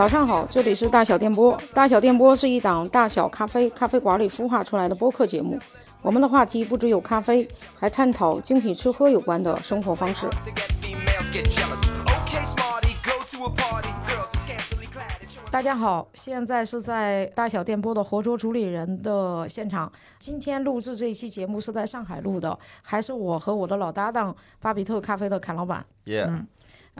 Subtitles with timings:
[0.00, 1.60] 早上好，这里是大小电波。
[1.74, 5.58] 大小电波是一档大小咖啡咖啡馆里孵化出来的播客节目。
[6.00, 7.46] 我们的话题不只有咖啡，
[7.78, 10.26] 还探讨精品吃喝有关的生活方式。
[15.50, 19.92] 大家好，现在是在大小电波的活捉主理人的现场。
[20.18, 25.84] 今天录制这一期节目是在上海录的，还是我和我的老搭档巴比特咖啡的侃老板。
[26.04, 26.46] 耶、嗯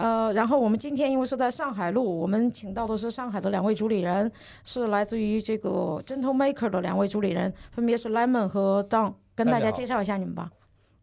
[0.01, 4.31] 呃，然后我们今天因为是在上海录，我们请到的是上海的两位主理人，
[4.65, 10.51] 是来自于这个 Gentle Maker 的两位主理人，分别是 Lemon 和 Don，跟大大家介绍一下你们吧。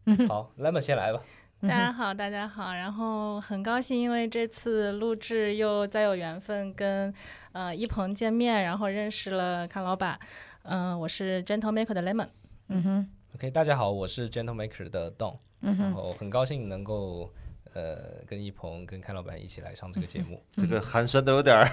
[0.06, 1.20] 嗯好，Lemon 先来吧。
[1.60, 7.12] 嗯大家好，大家好，然后很高兴，因为这次录制又再有缘分跟
[7.52, 10.16] 呃一鹏见面，然后认识了康老板。
[10.62, 12.28] 嗯、我是 Gentle Maker 的 Lemon。
[12.68, 17.32] 嗯哼，OK，大家好，我是 Gentle Maker 的 Don，、嗯哼，然后很高兴能够
[17.78, 20.42] 呃跟一鹏、跟开老板一起来上这个节目。
[20.56, 21.68] 这个寒暄的有点儿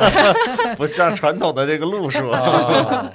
[0.76, 2.30] 不像传统的这个路数。
[2.32, 3.12] 啊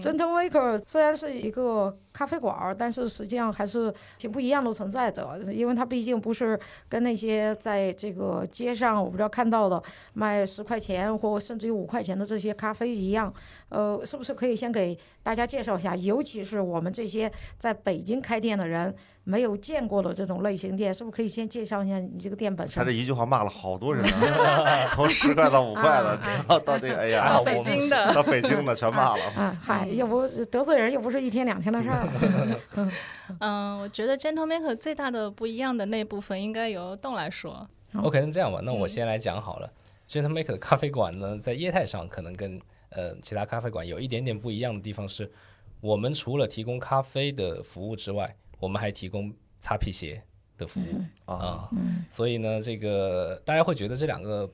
[0.00, 9.82] Gentle Waker 虽然是一个咖啡馆儿，但是实际上还是挺不一样的存在的，因为它毕竟不是跟那些在这个街上我不知道看到的
[10.14, 13.30] 卖十块钱或甚至于五块钱的这些咖啡一样。
[13.68, 22.94] 呃，是不是可以先给大家介绍一下，尤其是我们这些在北京开店的人没有见过的这种类型店，是不是可以先介绍一下你这个店本身他这？
[22.94, 29.24] 一句话骂了好多人啊， 从十块到五块的到到这个哎呀，北我们是京的，到北京的全骂了。
[29.34, 32.03] 啊，嗨，又不得罪人，又不是一天两天的事儿。
[33.40, 37.68] 嗯、我觉得 Gentle Maker 最大的不一样的那部分应该由栋来说。
[38.02, 39.72] OK，那这样吧，那我嗯先来讲好了。
[40.08, 45.30] Gentle Maker 的咖啡馆呢，在业态上可能跟呃其他咖啡馆有一点点不一样的地方是，
[45.80, 50.22] 我们除了提供咖啡的服务之外，我们还提供擦皮鞋
[50.58, 51.00] 的服务。
[51.24, 54.48] 啊，嗯，所以呢，这个大家会觉得这两个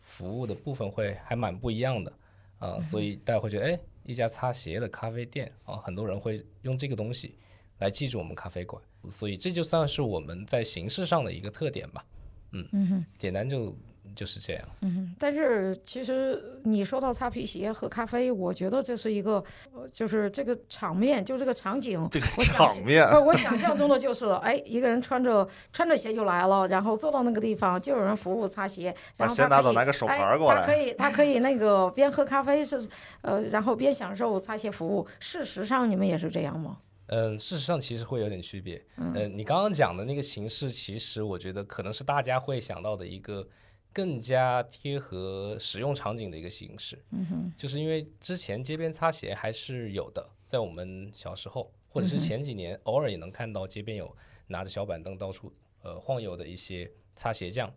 [0.00, 2.12] 服务的部分会还蛮不一样的
[2.58, 7.36] 啊，所以大家会觉得，哎，一家擦鞋的咖啡店啊，很多人会用这个东西
[7.78, 12.04] 来记住我们咖啡馆，所以这就算是我们在形式上的一个特点吧。
[12.52, 13.06] 嗯哼。
[13.18, 13.74] 简单就
[14.14, 14.62] 就是这样。
[14.82, 19.42] 嗯但是其实你说到擦皮鞋喝咖啡，我觉得这是一个，
[19.72, 30.60] 呃就是这个场面，就这个场景，这个我想场面我想象中的就是，哎，一个人穿着穿着鞋就来了，然后坐到那个地方，就有人服务擦鞋，把鞋拿走，然后他拿走拿个手牌过来。
[30.60, 32.88] 他可以，他可以那个边喝咖啡是，
[33.22, 35.06] 呃，然后边享受擦鞋服务。
[35.20, 36.76] 事实上，你们也是这样吗？
[37.08, 38.82] 嗯，事实上其实会有点区别。
[38.96, 43.46] 嗯、你刚刚讲的那个形式，其实我觉得可能是大家会想到的一个
[43.94, 47.02] 更加贴合使用场景的一个形式。
[47.12, 54.14] 嗯哼，就是因为之前街边擦鞋还是有的，在我们小时候或者是前几年，偶尔也能看到街边有
[54.48, 55.50] 拿着小板凳到处
[55.82, 57.72] 呃晃悠的一些擦鞋匠。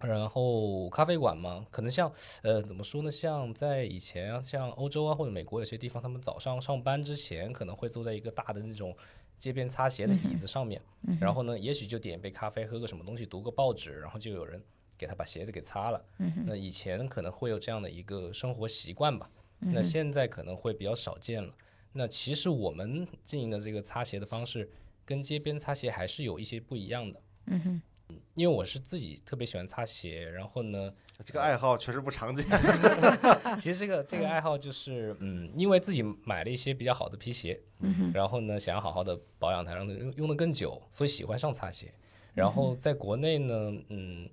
[0.00, 2.10] 然后咖啡馆嘛，可能像
[2.42, 3.10] 呃怎么说呢？
[3.10, 8.96] 像在以前啊，像欧洲啊或者美国有些地方，他们早上上班之前可能会坐在一个大的那种
[9.38, 10.80] 街边擦鞋的椅子上面，
[11.20, 14.62] 然后呢，也许就点一杯咖啡，喝个什么东西，读个报纸，然后就有人
[15.00, 16.04] 给他把鞋子给擦了。
[16.44, 19.30] 那以前可能会有这样的一个生活习惯吧，
[19.60, 21.54] 那现在可能会比较少见了。
[21.94, 24.70] 那其实我们经营的这个擦鞋的方式，
[25.06, 27.22] 跟街边擦鞋还是有一些不一样的。
[27.46, 27.80] 嗯
[28.34, 30.92] 因为我是自己特别喜欢擦鞋，然后呢，
[31.24, 32.44] 这个爱好确实不常见。
[33.60, 37.60] 其实这个这个爱好就是，嗯，因为自己买了一些比较好的皮鞋，
[38.12, 41.92] 然后呢，想要好好的保养它，让它用用的更久，所以喜欢上擦鞋。
[42.34, 44.28] 然后在国内呢，嗯，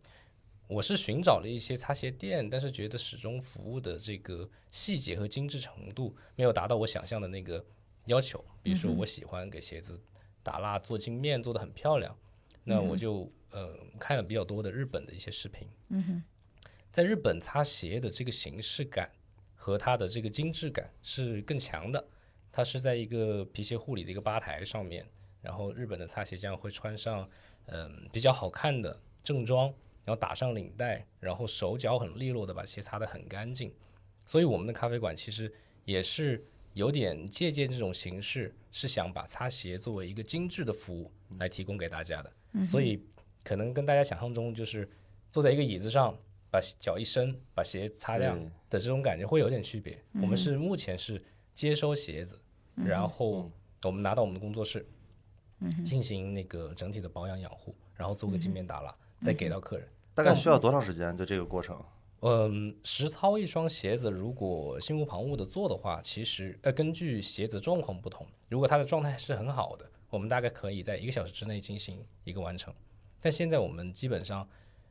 [0.67, 7.65] 我是寻找了一些擦鞋店，但是觉得始终服务的这个细节和精致程度没有达到我想象的那个
[8.05, 8.43] 要求。
[8.61, 9.99] 比如说，我喜欢给鞋子
[10.43, 12.17] 打蜡、做镜面，做的很漂亮，
[12.65, 15.67] 那我就呃看了比较多的日本的一些视频。
[16.91, 19.11] 在日本擦鞋的这个形式感
[19.55, 22.05] 和它的这个精致感是更强的。
[22.51, 25.05] 它是在一个皮鞋护理的一个吧台上面，
[25.41, 27.29] 然后日本的擦鞋匠会穿上
[27.67, 29.71] 嗯、比较好看的正装，
[30.07, 33.69] 然后打上领带，然后手脚很利落的把鞋擦得很干净。
[34.25, 42.65] 所以我们的咖啡馆其实也是有点借鉴这种形式，是想把擦鞋作为一个精致的服务来提供给大家的。
[42.65, 43.03] 所以
[43.43, 44.89] 可能跟大家想象中就是
[45.29, 46.17] 坐在一个椅子上，
[46.49, 50.01] 把脚一伸，把鞋擦亮的这种感觉会有点区别。
[50.13, 51.21] 我们是目前是
[51.53, 52.39] 接收鞋子，
[52.75, 53.51] 然后
[53.83, 54.87] 我们拿到我们的工作室，
[55.83, 59.85] 进行那个整体的保养养护，然后做个镜面打蜡，再给到客人。
[60.17, 61.15] 大概需要多长时间？
[61.15, 61.79] 就这个过程？
[62.21, 72.73] 嗯，实操一双鞋子，如果心无旁骛的做的话，其实呃，根据鞋子状况不同，如果它的状态是很好的，我们大概可以在一个小时之内进行一个完成。
[73.21, 74.47] 但现在我们基本上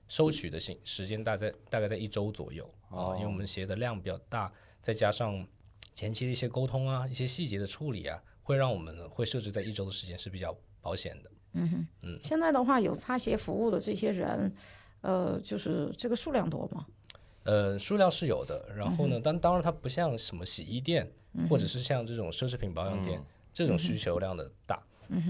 [0.07, 5.45] 收取的时时间大概大概在一周左右啊，因为我们鞋的量比较大，再加上
[5.93, 11.31] 前期的一些沟通啊，一些细节的处理啊，会让我们会设置在一周的时间是比较保险的。
[11.55, 14.55] 嗯嗯现在的话，有擦鞋服务的这些人，
[15.07, 16.85] 呃，就是这个数量多吗？
[17.45, 21.09] 呃，数量是有的，然后呢，但当然它不像什么洗衣店，
[21.49, 23.23] 或者是像这种奢侈品保养店、
[23.53, 24.83] 这种需求量的大。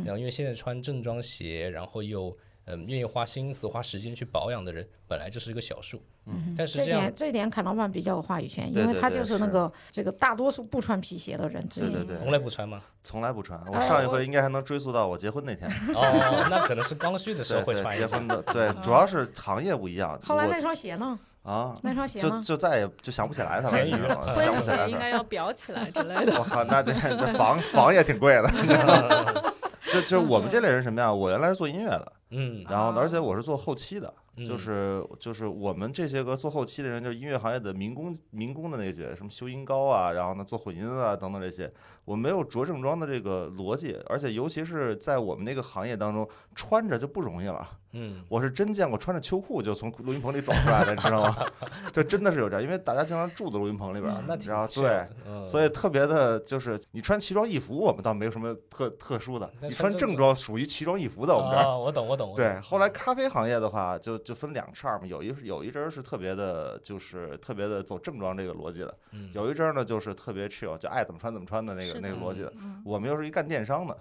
[0.03, 2.35] 然后因为现在穿正装鞋，然后又
[2.67, 6.03] 嗯愿意花心思、花时间去保养的人，本来就是一个小数。
[6.27, 11.93] 嗯，但是这这点这点侃老板比较有话语权，因为他就是那个这个大多数不穿皮鞋的人之一。
[11.93, 12.83] 对对对，从来不穿吗？
[13.03, 13.61] 从来不穿。
[13.73, 15.71] 我上一回应该还能追溯到我结婚那天。
[15.95, 18.07] 哦，那可能是刚需的时候会对，穿一下。
[18.07, 20.19] 结婚的对，主要是行业不一样。
[20.25, 21.19] 后来那双鞋呢？
[21.45, 22.43] 啊，那双鞋呢？
[22.43, 24.35] 就就再也就想不起来它了？
[24.35, 26.37] 想婚不起来应该要裱起来之类的。
[26.37, 28.51] 我靠，那这这房房也挺贵的？
[29.93, 31.17] 就就我们这类人什么样？
[31.17, 32.65] 我原来是做音乐的，嗯。
[32.69, 32.95] 然后哦。
[32.97, 41.73] 而且我是做后期的，嗯就是就是我们这些个做后期的人，就是音乐行业的民工民工的那些，什么修音高啊，然后呢做混音啊等等这些，
[42.05, 47.67] 我没有着正装的这个逻辑，而且尤其是在我们那个行业当中，穿着就不容易了。
[47.99, 51.37] 嗯我是真见过穿着秋裤就从录音棚里走出来的，你知道吗？
[51.95, 61.79] 就真的是有这样，因为大家经常住在录音棚里边儿，啊，那后对，嗯所以特别的就是你穿奇装异服，我们倒没有什么特特殊的，你穿正装装属于奇装异服的，我们这儿。
[61.79, 62.07] 我懂。
[62.07, 72.53] 我懂对，后来咖啡行业的话，就就分两叉嘛，有一有一阵儿是特别的，就是特别的走正装这个逻辑的，嗯有一阵儿呢就是特别 chill，就爱怎么穿怎么穿的那个的那个逻辑的。
[72.57, 73.97] 嗯我们又是一干电商的，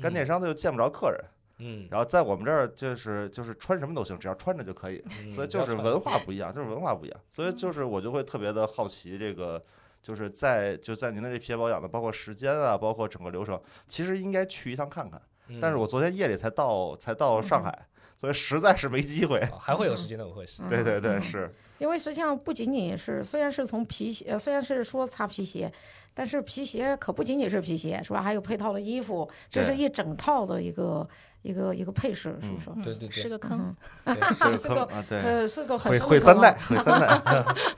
[0.00, 1.20] 干电嗯商的又见不着客人，
[1.58, 5.04] 嗯，然后在我们这儿就是就是穿什么都行，只要穿着就可以。
[5.20, 9.62] 嗯所以就是文化不一样，就是文化不一样，所以就是我就会特别的好奇这个。
[10.02, 15.20] 就是在就在您的这皮鞋保养的，包括时间啊，包括整个流程，其实应该去一趟看看。
[15.48, 17.86] 嗯但是我昨天夜里才到才到上海，
[18.18, 19.38] 所以实在是没机会。
[19.40, 20.62] 啊还会有时间的，我会是。
[20.68, 25.70] 对对对，嗯是，因为实际上不仅仅是，虽然是从皮鞋，呃虽然是说擦皮鞋，
[26.14, 28.22] 但是皮鞋可不仅仅是皮鞋，是吧？
[28.22, 31.06] 还有配套的衣服，这是一整套的一个
[31.42, 32.70] 一个一个配饰，是不是？
[32.74, 33.74] 嗯 对对对 是个坑。
[34.06, 37.20] 是个是个坑啊，对，呃，是个很毁三代，毁三代。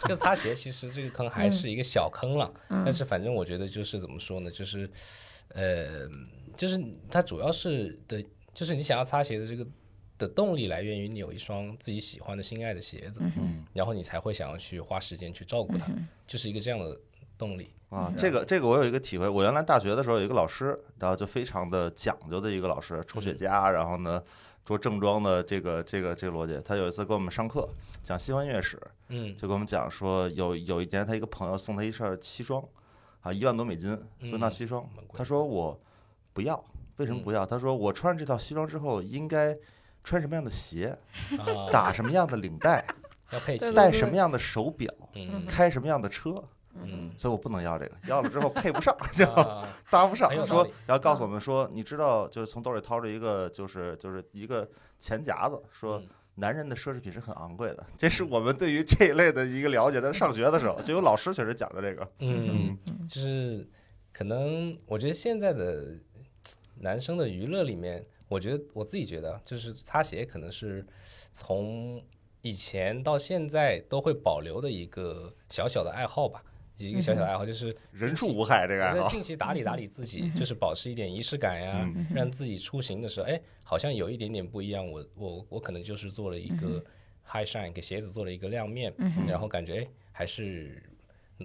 [0.03, 4.89] 这个擦鞋其实这个坑还是一个小坑了，嗯但是反正我觉得就是怎么说呢，就是，
[5.49, 6.07] 呃，
[6.57, 6.81] 就是
[7.11, 8.25] 它主要是的，
[8.55, 9.67] 就是你想要擦鞋的这个
[10.19, 15.87] 的动力来源于你有一双自己喜欢的心爱的鞋子，嗯然后你才会想要去花时间去照顾它，
[16.27, 17.01] 就是一个这样的
[17.39, 17.71] 动力。
[17.89, 24.23] 啊，这个这个我有一个体会，我原来大学的时候有一个老师，然后就非常的讲究的一个老师，抽雪茄，然后呢
[24.65, 26.61] 着正装的这个这个这个逻辑。
[26.63, 27.67] 他有一次给我们上课
[28.03, 28.79] 讲西方音乐史，
[29.09, 29.35] 嗯。
[29.37, 32.63] 就跟我们讲说有有一年他一个朋友送他一身西装，
[33.21, 35.81] 啊一万多美金送一套嗯西装他说我
[36.35, 36.63] 不要，
[36.97, 37.47] 为什么不要？
[37.47, 39.57] 他说我穿上这套西装之后应该
[40.09, 40.97] 穿什么样的鞋，
[41.39, 42.83] 啊，打什么样的领带，
[43.31, 46.43] 要配齐，戴什么样的手表，嗯开什么样的车。
[46.81, 54.67] 嗯所以我不能要这个， 要了之后配不上，就啊搭不上说理，然后告诉我们说，你知道，就是从兜里掏出一个，就是就是一个
[54.99, 57.85] 钱夹子，说嗯男人的奢侈品是很昂贵的。
[57.99, 60.01] 这是我们对于这一类的一个了解。
[60.01, 62.09] 在上学的时候，就有老师确实讲的这个。
[62.21, 62.79] 嗯，
[63.11, 63.69] 就是
[64.13, 65.97] 可能我觉得现在的
[66.77, 70.87] 男生的娱乐里面，我觉得我自己觉得啊，就是擦鞋可能是
[71.33, 72.01] 从
[72.43, 76.43] 以前到现在都会保留的一个小小的爱好吧，
[76.77, 79.09] 一个小小的爱好就是人畜无害，这个爱好。
[79.09, 84.87] 定期打理打理自己， 就是保持一点仪式感呀，嗯让自己出行的时候，哎，好像有一点点不一样。
[84.87, 86.85] 我我我可能就是做了一个
[87.25, 88.95] high shine，给鞋子做了一个亮面，
[89.27, 90.83] 然后感觉哎还是。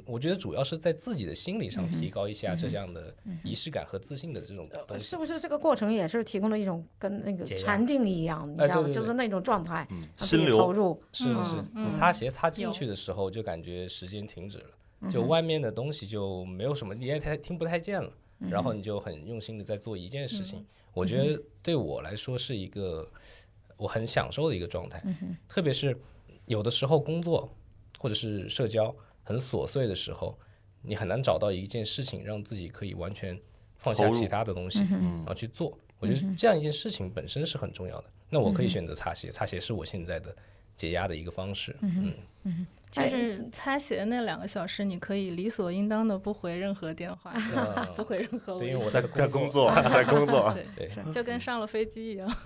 [0.06, 5.18] 我觉得主要是在自己的心理上提高一下这样的仪式感和自信的这种东西是。
[5.18, 8.90] 不是这个过程也是提供了一种跟那个禅定一样，你知道吗？
[8.90, 18.12] 就是那种状态，心流投入，是是是，嗯你擦鞋擦进去的时候，就感觉时间停止了，就外面的东西就没有什么，你也太听不太见了。
[18.50, 23.10] 然后你就很用心的在做一件事情，我觉得对我来说是一个
[23.78, 25.02] 我很享受的一个状态。
[25.48, 25.96] 特别是
[26.46, 27.50] 有的时候工作
[28.00, 30.38] 或者是社交很琐碎的时候，
[30.82, 33.40] 你很难找到一件事情让自己可以完全
[33.78, 35.78] 放下其他的东西，嗯然后去做。
[36.00, 38.06] 我觉得这样一件事情本身是很重要的。
[38.30, 40.36] 那我可以选择擦鞋，擦鞋是我现在的
[40.76, 41.74] 解压的一个方式。
[41.82, 50.52] 嗯，就是擦鞋那两个小时，你可以理所应当的不回任何电话， 呃不回任何对，因为我在在工作，在工作。
[50.76, 52.38] 对，对，就跟上了飞机一样。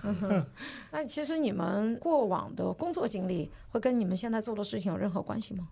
[0.92, 5.68] 那其实你们过往的工作经历会跟你们现在做的事情有任何关系吗？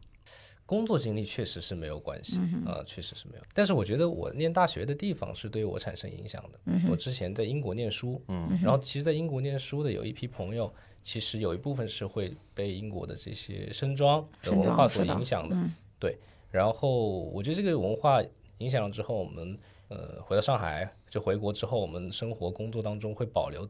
[0.67, 3.43] 工作经历确实是没有关系啊、确实是没有。
[3.55, 6.59] 但是我觉得我念大学的地方是对我产生影响的。
[6.91, 10.73] 我之前在英国念书，嗯然后其实，在英国念书的有一批朋友，
[11.05, 15.55] 其实有一部分是会被英国的这些身装的文化所影响的。
[15.55, 16.19] 嗯对，
[16.51, 18.21] 然后我觉得这个文化
[18.59, 19.59] 影响了之后，我们
[19.89, 23.67] 呃回到上海，就回国之后，我们生活工作当中会保留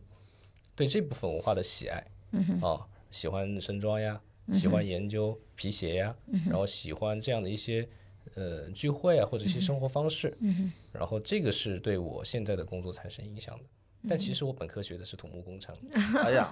[0.75, 2.03] 对这部分文化的喜爱。
[2.33, 4.21] 嗯啊，喜欢身装呀，
[4.53, 6.15] 喜欢研究皮鞋呀，
[6.47, 7.89] 然后喜欢这样的一些
[8.35, 10.37] 呃聚会啊，或者一些生活方式。
[10.41, 13.65] 嗯然后这个是对我现在的工作产生影响的。
[14.09, 15.75] 但其实我本科学的是土木工程，
[16.23, 16.49] 哎呀，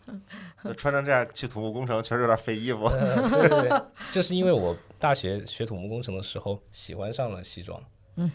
[0.64, 2.84] 那穿成这样去土木工程，确实有点费衣服。
[2.88, 7.78] 呃对对对，就是因为我大学学土木工程的时候喜欢上了西装，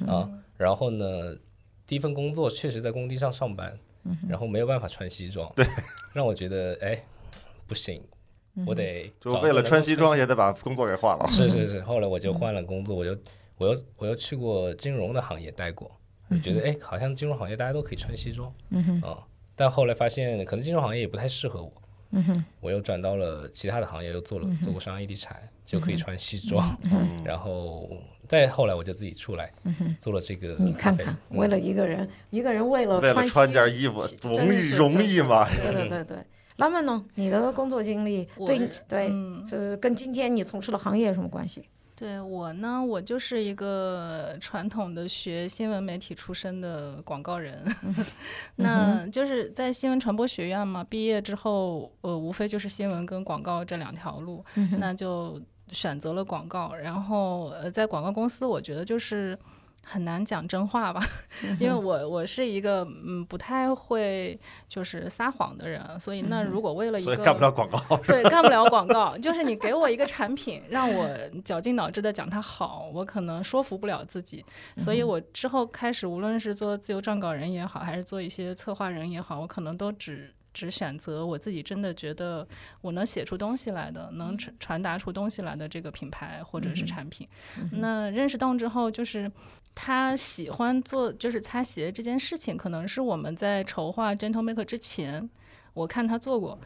[0.06, 1.36] 啊，然后呢，
[1.88, 3.76] 第一份工作确实在工地上上班，
[4.30, 5.66] 然后没有办法穿西装，对，
[6.14, 7.04] 让我觉得哎
[7.66, 8.04] 不行，
[8.66, 11.26] 我得就为了穿西装，也得把工作给换了。
[11.30, 13.18] 是是是， 后来我就换了工作，我就
[13.58, 15.90] 我又我又去过金融的行业待过，
[16.30, 19.24] 我觉得哎，好像金融行业大家都可以穿西装，嗯啊，
[19.56, 21.72] 但后来发现可能金融行业也不太适合我，
[22.12, 26.78] 嗯哼，我又转到了其他的行业，又做了做过商业地产，就可以穿西装，
[27.24, 27.90] 然后
[28.28, 29.52] 再后来我就自己出来
[30.00, 31.38] 做了这个你咖啡看看，嗯。
[31.38, 35.48] 为了一个人，一个人为了为了穿件衣服，容易容易吗？
[35.50, 36.18] 对对对对。
[36.58, 37.04] 拉曼呢？
[37.16, 41.64] 你的工作经历我对对，嗯，就是跟今天你从事的行业有什么关系？
[41.96, 47.64] 对我呢，我就是一个传统的学新闻媒体出身的广告人，
[48.58, 54.44] 那就是在新闻传播学院嘛，毕业之后，呃，无非就是新闻跟广告这两条路，
[54.80, 55.40] 那就
[55.72, 56.74] 选择了广告。
[56.74, 59.38] 然后，呃，在广告公司，我觉得就是
[59.84, 61.02] 很难讲真话吧，
[61.60, 67.80] 因为我我是一个嗯不太会就是撒谎的人，所以那如果为了一个所以干不了广告。
[68.08, 69.18] 对，干不了广告。
[69.18, 71.10] 就是你给我一个产品，让我
[71.44, 74.46] 绞尽脑汁的讲它好，我可能说服不了自己。
[74.78, 80.34] 所以我之后开始，无论是做自由撰稿人也好，还是做一些策划人也好，我可能都只。
[80.54, 82.46] 只选择我自己真的觉得
[82.82, 87.26] 我能写出东西来的，能传传达出东西来的这个品牌或者是产品。
[87.72, 89.32] 那认识动之后，就是
[89.74, 95.30] 他喜欢做就是擦鞋这件事情，可能是我们在筹划 Gentle Maker 之前，
[95.74, 96.60] 我看他做过，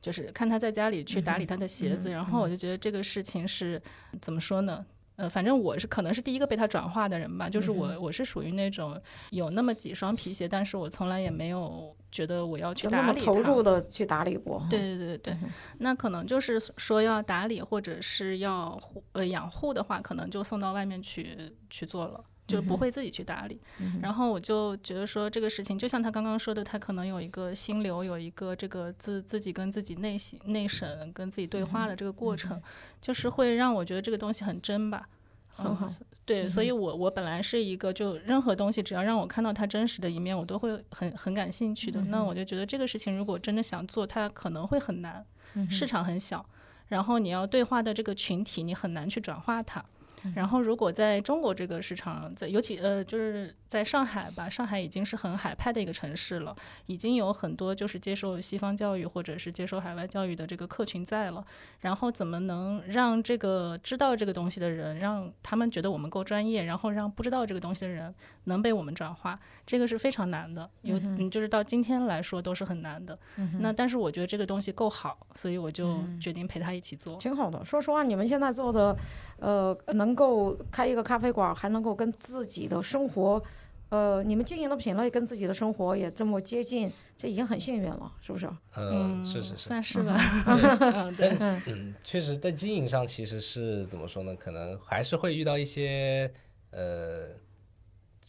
[0.00, 3.80] 就是看他在家里去打理他的鞋子，然后我就觉得这个事情是
[4.20, 4.84] 怎么说呢？
[5.16, 8.98] 呃，反正我是可能是第一个被他转化的人吧，就是我我是属于那种
[9.30, 13.20] 有那么几双皮鞋，但是我从来也没有觉得我要去就那么打理。
[13.24, 14.66] 投入的去打理过？
[14.70, 15.34] 对对对对，
[15.78, 21.36] 那可能就是说要打理或者是要护呃养护的话，可能就送到外面去
[21.68, 22.24] 去做了。
[22.52, 23.58] 就不会自己去打理，
[24.02, 32.60] 然后我就觉得说这个事情，就像他刚刚说的，他可能有一个心流，有一个这个自自己跟自己内心内审、跟自己对话的这个过程，
[33.00, 35.08] 就是会让我觉得这个东西很真吧。
[35.54, 42.00] 很好嗯，对，所以我我本来是一个，就任何东西只要让我看到它真实的一面，我都会很很感兴趣的。
[42.06, 45.22] 那我就觉得这个事情如果真的想做，它可能会很难，
[45.68, 46.44] 市场很小，
[46.88, 49.84] 然后你要对话的这个群体，你很难去转化它。
[50.34, 56.54] 然后，如果在中国这个市场，在尤其呃，就是在上海吧，上海已经是很海派的一个城市了，
[56.86, 61.44] 已经有很多就是接受西方教育或者是接受海外教育的这个客群在了。
[61.80, 68.14] 然后，怎么能让这个知道这个东西的人，让他们觉得我们够专业，然后让不知道这个东西的人
[68.44, 70.68] 能被我们转化，这个是非常难的。
[70.82, 73.18] 有嗯，就是到今天来说都是很难的。
[73.60, 77.16] 那但是我觉得这个东西够好，所以我就决定陪他一起做。
[77.16, 77.64] 挺好的。
[77.64, 78.96] 说实话，你们现在做的，
[79.38, 83.42] 呃，能够开一个咖啡馆，还能够跟自己的生活，
[83.88, 88.48] 呃，你们经营的品类跟自己的生活也这么接近，这已经很幸运了，是不是？
[88.76, 90.16] 嗯，是是是，算是吧。
[90.46, 91.36] 嗯，对。
[91.66, 94.34] 嗯，确实在经营上其实是怎么说呢？
[94.34, 96.32] 可能还是会遇到一些
[96.70, 97.28] 呃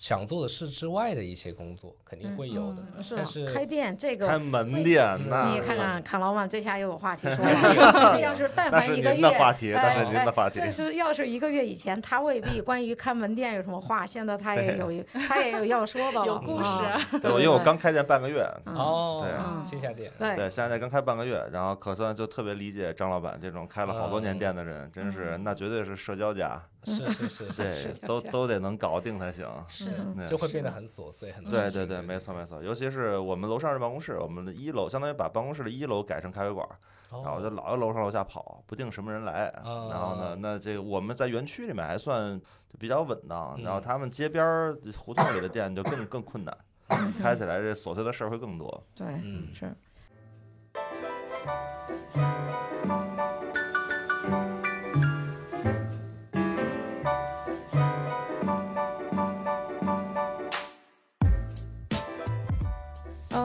[0.03, 2.83] 想做的事之外的一些工作，肯定会有的。
[2.97, 8.11] 嗯是但是开店这个开门店那你看看，康老板这下又有话题说了。
[8.13, 10.69] 这要是但那是您凡一个月，的话题，那哎是您的话题这。
[10.69, 14.91] 是要是一个月以前，他未必 关于开门店有什么话，现在他也有
[15.25, 29.47] 他也有要说的了， 有故事对，因为我刚开店半个月，哦，对嗯线下店，对对，现在刚开半个月，然后可算就特别理解张老板这种开了好多年店的人，真是那绝对是社交家，是是是是，对，都都得能搞定才行。
[29.69, 36.67] 是对就会变得很琐碎，很多对事情对对，没错没错，尤其是我们楼上是办公室，我们的一楼相当于把办公室的一楼改成咖啡馆，
[37.11, 39.47] 然后就老要楼上楼下跑，不定什么人来。
[39.63, 39.89] 哦。
[39.91, 42.39] 然后呢，那这个我们在园区里面还算
[42.79, 46.57] 比较稳当，然后嗯他们街边胡同里的店就更更困难，
[47.21, 48.83] 开起来这琐碎的事儿会更多。
[48.95, 49.47] 对，嗯。
[49.53, 49.73] 是。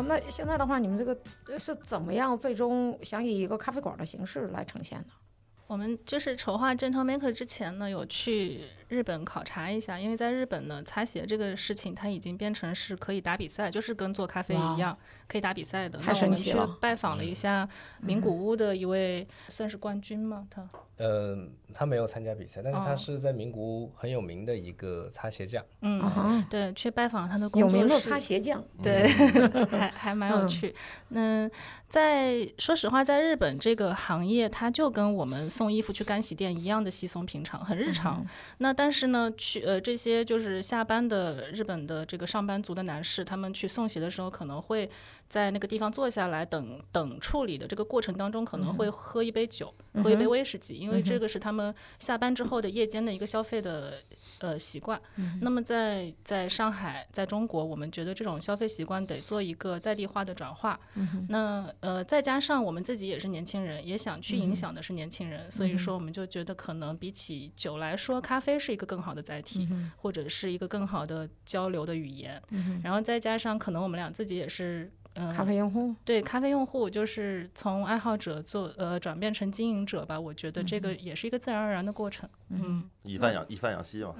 [0.09, 1.17] 那现在的话，你们这个
[1.59, 5.11] 是怎么样最终想以一个咖啡馆的形式来呈现的？
[5.67, 15.99] 我们就是筹划 Gentle Maker 之前呢，有去日本考察一下，因为在日本呢，擦鞋这个事情它已经变成是可以打比赛，就是跟做咖啡一样，可以打比赛的。
[15.99, 17.69] 太那我们去神奇了拜访了一下
[18.01, 20.47] 名古屋的一位算是冠军吗？
[20.51, 20.67] 他
[20.97, 21.39] 呃，
[21.73, 25.65] 他没有参加比赛，但是他哦是在名古屋很有名的一个擦鞋匠。
[25.83, 29.07] 嗯，对，去拜访他的工有作室，名的擦鞋匠，对，
[29.71, 30.75] 还还蛮有嗯趣。
[31.11, 31.49] 嗯，
[31.89, 38.27] 在说实话，在日本这个行业，它就跟我们送衣服去干洗店一样的稀松平常，很日常。
[38.59, 44.89] 那但是呢，去呃这些就是下班的日本的这个上班族的男士，他们去送鞋的时候，可能会
[45.29, 54.03] 在那个地方坐下来等等处理的这个过程当中，可能会喝一杯酒，喝一杯威士忌，因为这个是他们下班之后的夜间的一个消费的
[54.41, 55.01] 呃习惯。
[55.43, 60.81] 那么在在上海，在中国，我们觉得这种消费习惯得做一个在地化的转化。
[61.29, 72.43] 那呃，再加上我们自己也是年轻人，也想去影响的是年轻人，所以说我们就觉得可能比起酒来说，咖啡是一个更好的载体，或者是一个更好的交流的语言。
[72.83, 74.91] 然后再加上可能我们俩自己也是。
[75.21, 82.29] 嗯，咖啡用户，对咖啡用户，就是从爱好者做呃转变成经营者吧，我觉得这个也是一个自然而然的过程。
[82.51, 84.15] 嗯，以贩养以贩养吸嘛，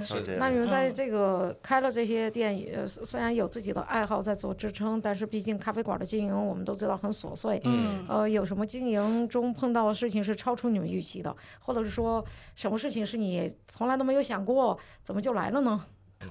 [0.00, 0.38] 是这样。
[0.38, 7.60] 那你们在这个开了这些店，也虽虽然有自己的爱好在做支撑，但是毕竟咖啡馆的经营我们都知道很琐碎。
[7.64, 8.06] 嗯。
[8.08, 12.24] 呃，有什么经营中碰到的事情是超出你们预期的，或者是说
[12.54, 15.84] 什么事情是你从来都没有想过，怎么就来了呢？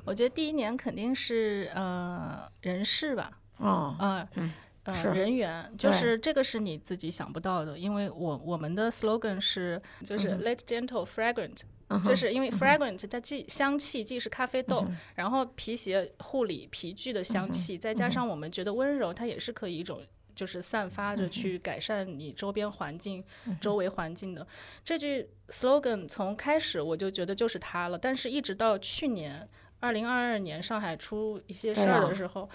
[0.03, 4.51] 我觉得第一年肯定是呃人事吧，啊、啊、嗯
[4.83, 5.09] 呃是。
[5.09, 20.01] 人员，就是这个是你自己想不到的，因为我我们的 slogan 是就是嗯 let gentle fragrant，、嗯就是因为 fragrant 它既香气既是咖啡豆，然后皮鞋护理皮具的香气，再加上我们觉得温柔，它也是可以一种。
[20.35, 23.23] 就是散发着去改善你周边环境、
[23.59, 24.45] 周围环境的。
[24.85, 27.97] 这句 slogan，从开始我就觉得就是它了。
[27.97, 32.47] 但是，一直到去年二零二二年上海出一些事儿的时候，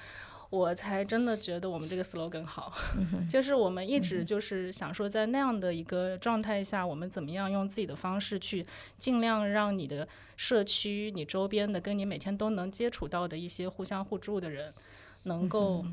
[0.53, 2.71] 我才真的觉得我们这个 slogan 好。
[2.99, 8.65] 嗯就是我们一直就是想说，在那样的一个状态下，我们怎么样用自己的方式去
[8.99, 14.75] 尽量让你的社区、你周边的、跟你每天都能接触到的一些互相互助的人，
[15.23, 15.87] 能够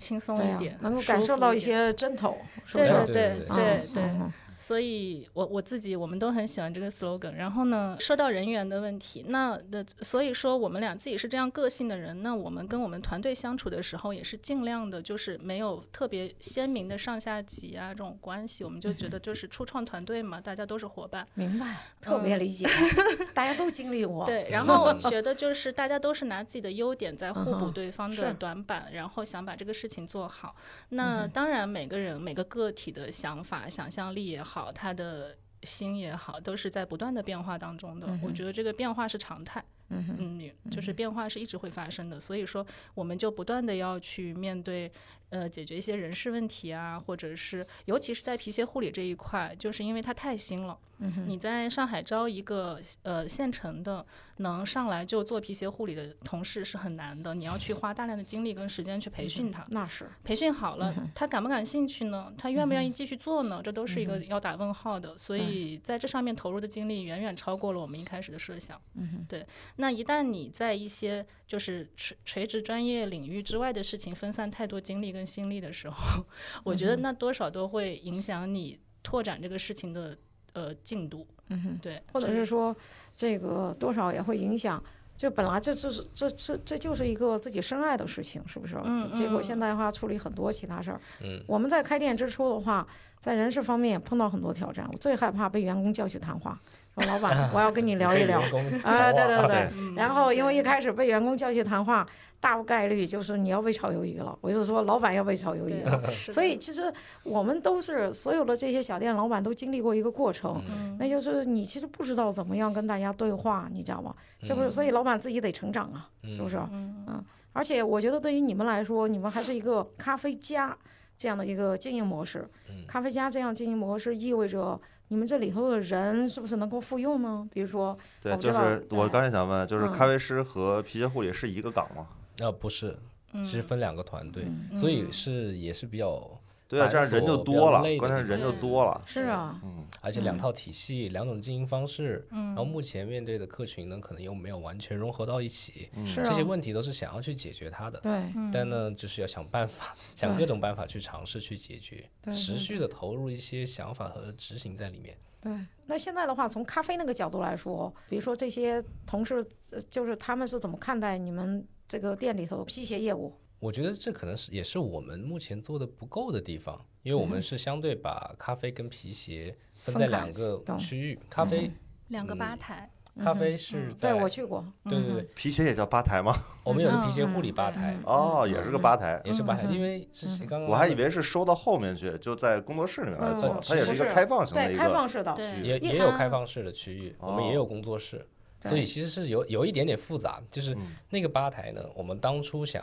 [0.00, 1.58] 轻松、一点，能够感受到一。
[1.58, 2.92] 些针头，是不对是？
[2.92, 7.32] 对对对对对对，嗯所以我我自己我们都很喜欢这个 slogan。
[7.32, 21.26] 然后呢，说到人员的问题，那的所以说我们俩自己是这样个性的人，那我们跟我们团队相处的时候，也是尽量的，就是没有特别鲜明的上下级啊这种关系，我们就觉得就是初创团队嘛，大家都是伙伴。
[21.34, 22.64] 明白，特别理解，
[23.34, 24.24] 大家都经历过。
[24.24, 30.54] 对，然后我觉得就是大家都是拿自己的优点在互补对方的短板，然后想把这个事情做好。
[30.90, 38.06] 那当然，每个人每个个体的想法、想象力也好，他的心也好，都是在不断的变化当中的。
[38.22, 39.64] 我觉得这个变化是常态。
[39.94, 44.90] 嗯，嗯，就是变化是一直会发生的，所以说我们就不断的要去面对，
[45.32, 50.78] 呃，解决一些人事问题啊，或者是尤其是在皮鞋护理这一块，就是因为它太新了。
[51.04, 59.66] 嗯你在上海招一个呃现成的能上来就做皮鞋护理的同事是很难的，你要去花大量的精力跟时间去培训他。
[59.70, 62.32] 那是，培训好了，他感不感兴趣呢？
[62.38, 63.60] 他愿不愿意继续做呢？
[63.64, 65.16] 这都是一个要打问号的。
[65.18, 68.80] 所以在这上面投入的精力远远超过了我们一开始的设想。
[68.94, 69.44] 嗯，对。
[69.76, 76.24] 那一旦你在一些就是垂垂直专业领域之外的事情分散太多精力跟心力的时候，
[76.64, 80.16] 我觉得那多少都会影响你拓展这个事情的
[80.52, 81.26] 呃进度。
[81.48, 82.02] 嗯哼，对。
[82.12, 82.74] 或者是说，
[83.14, 84.82] 这个多少也会影响。
[85.14, 88.76] 就本来这这是这这这就是一个自己深爱的事情，是不是？
[88.82, 91.00] 嗯结果嗯现代化处理很多其他事儿。
[91.22, 92.84] 嗯，我们在开店之初的话，
[93.20, 94.88] 在人事方面也碰到很多挑战。
[94.90, 96.58] 我最害怕被员工叫去谈话，
[96.94, 98.40] 说老板， 我要跟你聊一聊。
[98.82, 99.70] 啊，对对对。
[99.76, 102.06] 嗯然后因为一开始被员工叫去谈话，
[102.40, 104.36] 大概率就是你要被炒鱿鱼了。
[104.40, 106.10] 我就说老板要被炒鱿鱼了。
[106.12, 106.92] 所以其实
[107.24, 114.14] 我们都是所有的这些小店老板都经历过一个过程，嗯那就是你其实不知道怎么样跟大家对话，你知道吗？
[114.40, 116.56] 这不是，所以老板自己得成长啊，是不是？
[116.72, 117.22] 嗯
[117.54, 120.74] 而且我觉得对于你们来说，你们还是一个咖啡家
[121.18, 122.48] 这样的一个经营模式。
[122.88, 124.80] 咖啡家这样经营模式意味着
[125.12, 127.46] 你们这里头的人是不是能够复用呢？
[127.52, 132.06] 比如说，对，就是我刚才想问，就是嗯咖啡师和皮鞋护理是一个岗吗？
[132.40, 132.96] 呃，不是，
[133.34, 136.26] 嗯是分两个团队，嗯所以是也是比较
[136.72, 139.02] 对啊，这样人就多了关键人就多了。
[139.06, 148.00] 是啊，嗯，而且两套体系、两种经营方式，嗯然后目前面对的客群呢，可能又没有完全融合到一起，是啊，这些问题都是想要去解决它的。
[148.00, 155.14] 对，嗯但呢，就是要想办法，想各种办法去尝试去解决，对持续的投入一些想法和执行在里面。
[155.42, 155.52] 对，
[155.86, 163.34] 那现在的话，从咖啡那个角度来说，比如说这些同事，呃就是他们是怎么看待你们这个店里头皮鞋业务？
[163.62, 171.70] 我觉得这可能是也是我们目前做的不够的地方，因为我们是相对把咖啡跟皮鞋分在两个区域，咖啡
[172.08, 173.94] 两个吧台，咖啡是。
[173.94, 176.34] 在对我去过，对对对，皮鞋也叫吧台吗？
[176.64, 179.22] 我们有个皮嗯鞋护理吧台，哦，也是个吧台。
[179.24, 188.26] 也是吧台，因为之前刚刚我还以为是收到后面去，就在工作室里面来做嗯，它也是一个开放型的，一个开放式的，对，也也有开放式的区域，我们也哦有工作室，
[188.60, 188.68] 对。
[188.70, 190.42] 所以其实是有有一点点复杂。
[190.50, 190.96] 就是嗯。
[191.10, 192.82] 那个吧台呢，我们当初想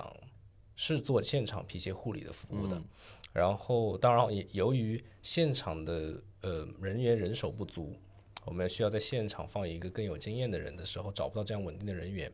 [0.81, 2.83] 是做现场皮鞋护理的服务的，嗯
[3.33, 7.93] 然后当然也由于现场的呃人员人手不足，
[8.45, 12.31] 我们需要在现场放一个更有经验的人的时候，找不到这样稳定的人员，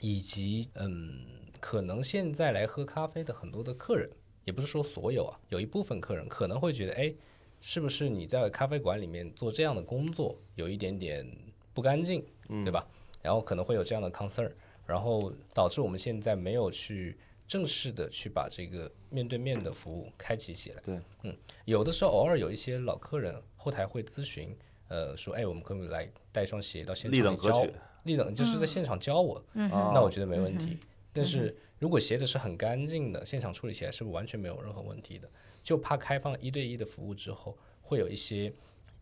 [0.00, 1.26] 以及嗯，
[1.60, 4.08] 可能现在来喝咖啡的很多的客人，
[4.46, 7.14] 也不是说所有啊，有一部分客人可能会觉得，哎，
[7.60, 11.30] 是不是你在咖啡馆里面做这样的工作有一点点
[11.74, 12.88] 不干净，对吧？
[13.20, 14.50] 然后可能会有这样的 concern，
[14.86, 17.16] 然后导致我们现在没有去
[17.52, 20.80] 正式的去把这个面对面的服务开启起来。
[20.82, 21.36] 对，嗯，
[21.66, 24.56] 有的时候偶尔有一些老客人后台会咨询，
[24.88, 27.66] 呃，说，哎，我们可不可以来带一双鞋到现场立等来教？
[28.04, 30.78] 立等就是在现场教我，嗯那我觉得没问题。
[31.12, 35.28] 但是如果鞋子是很干净的，现场处理起来是不是完全没有任何问题的。
[35.62, 38.50] 就怕开放一对一的服务之后，会有一些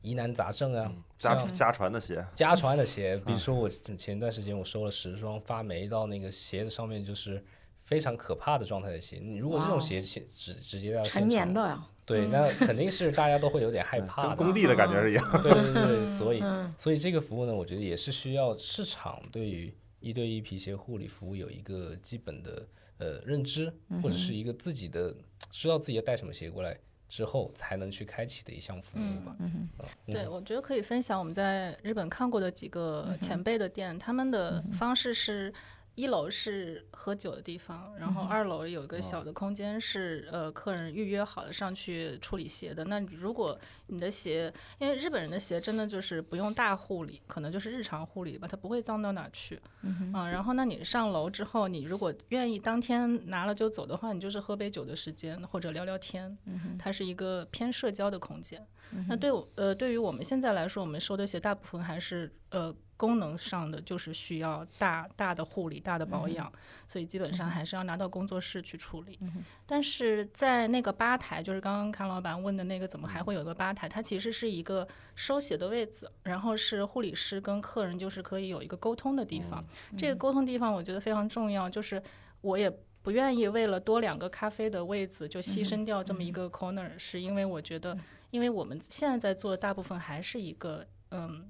[0.02, 7.40] 疑难杂症啊，家家传的鞋，家传的鞋，比如说我前段时间我收了十双发霉到那个鞋子上面就是
[7.82, 9.18] 非常可怕的状态的鞋。
[9.22, 14.28] 你如果这种鞋现直直接到成，年的呀，对，那肯定是大家都会有点害怕的。
[14.36, 15.42] 跟工地的感觉是一样。
[15.42, 22.66] 对对对，所以嗯所以这个服务呢，我觉得也是需要市场对于一对一皮鞋护理服务有一个基本的
[22.98, 25.14] 呃认知，或者是一个自己的
[25.50, 29.36] 知道自己要带什么鞋过来之后，才能去开启的一项服务吧。
[29.40, 29.68] 嗯
[30.06, 35.52] 对，我觉得可以分享我们在日本看过的几个前辈的店，他们的方式是。
[35.94, 42.85] 一楼是喝酒的地方，然后二楼有一个小的空间是呃客人预约好了上去处理鞋的。
[42.87, 49.61] 那如果你的鞋，因为日本人的鞋真的就是不用大护理，可能就是日常护理吧，它不会脏到哪儿去。
[49.83, 56.37] 嗯、然后那你上楼之后，你如果愿意当天拿了就走的话，你就是喝杯酒的时间或者聊聊天。
[56.79, 58.66] 它是一个偏社交的空间。
[59.07, 66.52] 那对我呃，对于我们现在来说，我们收的鞋大部分还是呃功能上的，就是需要大大的护理、大的保养，
[66.86, 69.18] 所以基本上还是要拿到工作室去处理。
[69.64, 73.88] 但是在那个吧台，就是刚刚康老板问的那个，怎么还会有个吧台？
[73.88, 79.64] 它其实是一个收鞋的位置，然后是护理师跟客人就是可以有一个沟通的地方。
[79.96, 82.02] 这个沟通地方我觉得非常重要，就是
[82.42, 82.70] 我也。
[83.02, 87.96] 不愿意为了多两个咖啡的位子就牺牲掉这么一个 corner，、是因为我觉得，
[88.30, 91.48] 因为我们现在在做的大部分还是一个嗯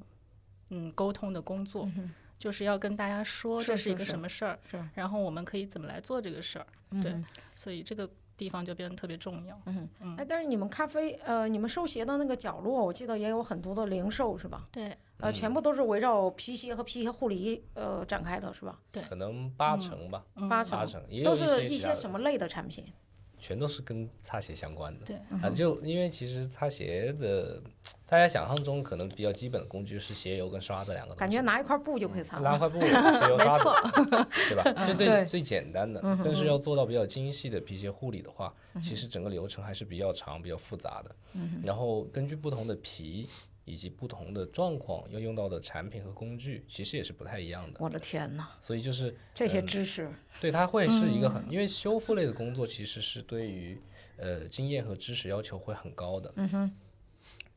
[0.70, 1.88] 嗯沟通的工作，
[2.38, 6.66] 就是要跟大家说这是一个什么事儿，是然后我们可以怎么来做这个事儿，
[7.02, 9.60] 对嗯所以这个地方就变得特别重要。
[9.66, 14.66] 嗯哎，但是你们咖啡呃，你们收鞋的那个角落，我记得也有很多的零售是吧？
[14.72, 18.78] 对，呃，全部都是围绕皮鞋和皮鞋护理呃展开的是吧？
[18.90, 22.84] 对可能八成吧，八成八成都是一些什么类的产品？
[23.40, 25.06] 全都是跟擦鞋相关的。
[25.06, 27.60] 对啊，就因为其实擦鞋的，
[28.06, 31.20] 大家想象中可能比较基本的工具是鞋油跟刷子两个东西。
[31.20, 32.50] 感觉拿一块布就可以擦了。
[32.52, 33.64] 拉块布、 鞋油刷子，
[34.48, 34.86] 对吧？
[34.86, 36.00] 就最最简单的。
[36.24, 41.14] 但是要做到比较精细的皮鞋护理的话，其实整个流程还是比较长、比较复杂的。
[41.64, 43.28] 然后根据不同的皮
[43.70, 47.78] 以及不同的状况，要用到的产品和工具，其实也是不太一样的。
[47.78, 53.80] 我的天哪，所以就是这些知识，对，它会是一个很，因为修复类的工作其实是对于
[54.16, 56.32] 呃经验和知识要求会很高的。
[56.36, 56.72] 嗯哼。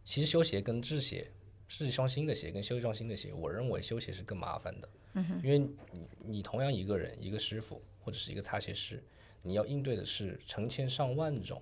[0.06, 1.32] 其实修鞋跟制鞋，
[1.68, 4.90] 制一双新的鞋跟修一双新的鞋，我认为修鞋是更麻烦的。
[5.14, 5.42] 嗯哼。
[5.44, 9.04] 因为你你同样一个人，一个师傅或者是一个擦鞋师，
[9.42, 11.60] 你要应对的是成千上万种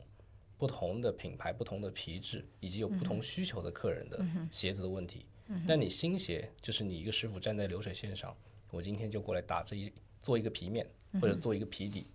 [0.61, 5.25] 不同的品牌、不同的皮质以及有不同需求的客人的鞋子的问题。
[5.67, 8.37] 但你新鞋就是你一个师傅站在流水线上，
[8.69, 10.87] 我今天就过来打这一做一个皮面
[11.19, 12.05] 或者做一个皮底，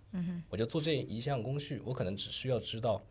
[0.47, 3.05] 我就做这一项工序，我可能只需要知道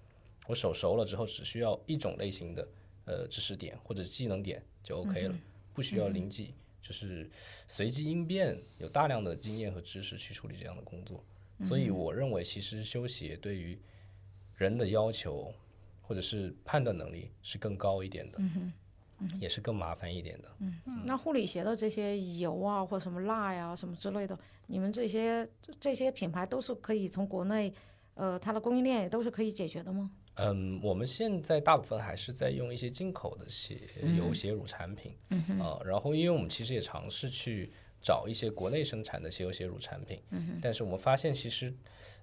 [0.47, 2.69] 我手熟了之后只需要一种类型的
[3.05, 5.39] 呃知识点或者技能点就 OK 了，
[5.75, 7.29] 不需要临机就是
[7.69, 11.23] 随机应变，有大量的经验和知识去处理这样的工作。
[11.63, 13.79] 所以我认为，其实修鞋对于
[14.57, 15.53] 人的要求
[16.03, 18.39] 或者是判断能力是更高一点的，
[19.41, 20.51] 也是更麻烦一点的。
[20.59, 20.81] 嗯。
[21.05, 27.73] 那护理鞋的这些油啊，或什么蜡呀、什么之类的，你们这些这些品牌都是可以从国内，
[28.15, 30.11] 呃，它的供应链也都是可以解决的吗？
[30.39, 33.89] 嗯，我们现在大部分还是在用一些进口的鞋
[34.19, 41.75] 油、鞋乳产品，嗯啊、然后因为我们其实也尝试去找一些国内生产的鞋油、鞋乳产品，嗯但是我们发现其实，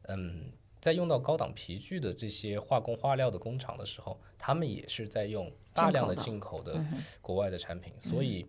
[0.04, 0.52] 嗯，
[0.84, 6.84] 在用到高档皮具的这些化工化料的工厂的时候，他们也是在用大量的进口的
[7.22, 8.46] 国外的产品，所以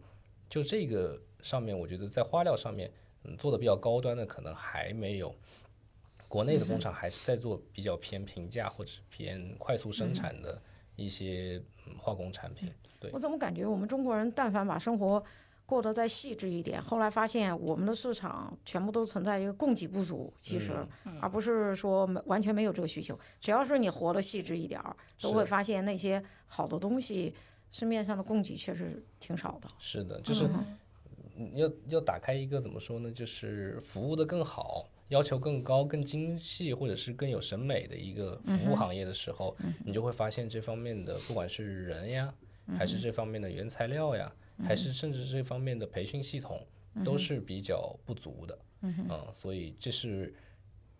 [0.51, 2.91] 就这个上面，我觉得在花料上面，
[3.23, 5.33] 嗯，做的比较高端的可能还没有。
[6.27, 10.61] 国内的工厂还是在做比较偏平价或者是偏快速生产的
[10.97, 12.69] 一些嗯化工产品。
[12.99, 15.23] 对我怎么感觉我们中国人但凡把生活
[15.67, 20.73] 过得再细致一点，后来发现我们的市场全部都存在一个供给不足，其实、
[21.21, 23.19] 而不是说没完全没有这个需求。
[23.41, 27.35] 只要是你活得细致一点儿，都会发现那些好的东西，
[27.71, 29.69] 市面上的供给确实挺少的。
[29.79, 30.47] 是的，就是
[31.37, 33.11] 嗯要要打开一个怎么说呢？
[33.11, 42.33] 就是服务的更好，要求更高、更精细，或者是更有审美的一个服务行业的时候，你就会发现这方面的不管是人呀，
[42.79, 46.65] 还是这方面的原材料呀，还是甚至这方面的培训系统，
[47.05, 48.59] 都是比较不足的。
[48.83, 50.35] 嗯，所以这是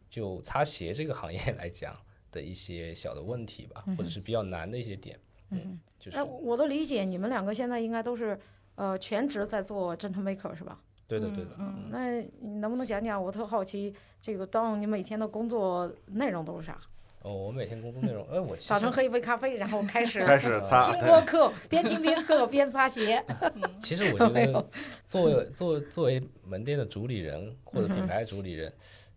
[0.09, 1.95] 就擦鞋这个行业来讲
[2.33, 5.21] 的一些小的问题吧，或者是比较难的一些点。
[5.51, 8.39] 嗯，就是哎，我的理解，你们两个现在应该都是
[8.75, 10.81] 呃全职在做 Gentle Maker 是吧？
[11.07, 11.51] 对的，对的。
[11.59, 13.23] 嗯，那你能不能讲讲？
[13.23, 16.79] 我特好奇，这个当你每天的工作内容都是啥？
[17.25, 23.25] 哦，我每天工作内容，哎，我早晨喝一杯咖啡，然后开始开始擦，听对播客，边听边喝边擦鞋。
[23.81, 24.69] 其实我觉得，
[25.07, 28.71] 作为作作为门店的主理人或者品牌主理人，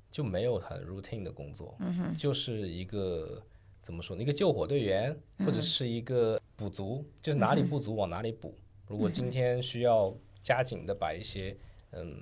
[0.10, 1.78] 就没有很 routine 的工作，
[2.17, 3.43] 就是一个
[3.82, 4.24] 怎么说呢？
[4.24, 8.56] 一个救火队员，或者是一个补足，就是哪里不足往哪里补。
[8.88, 11.54] 如果今天需要加紧的把一些
[11.91, 12.15] 嗯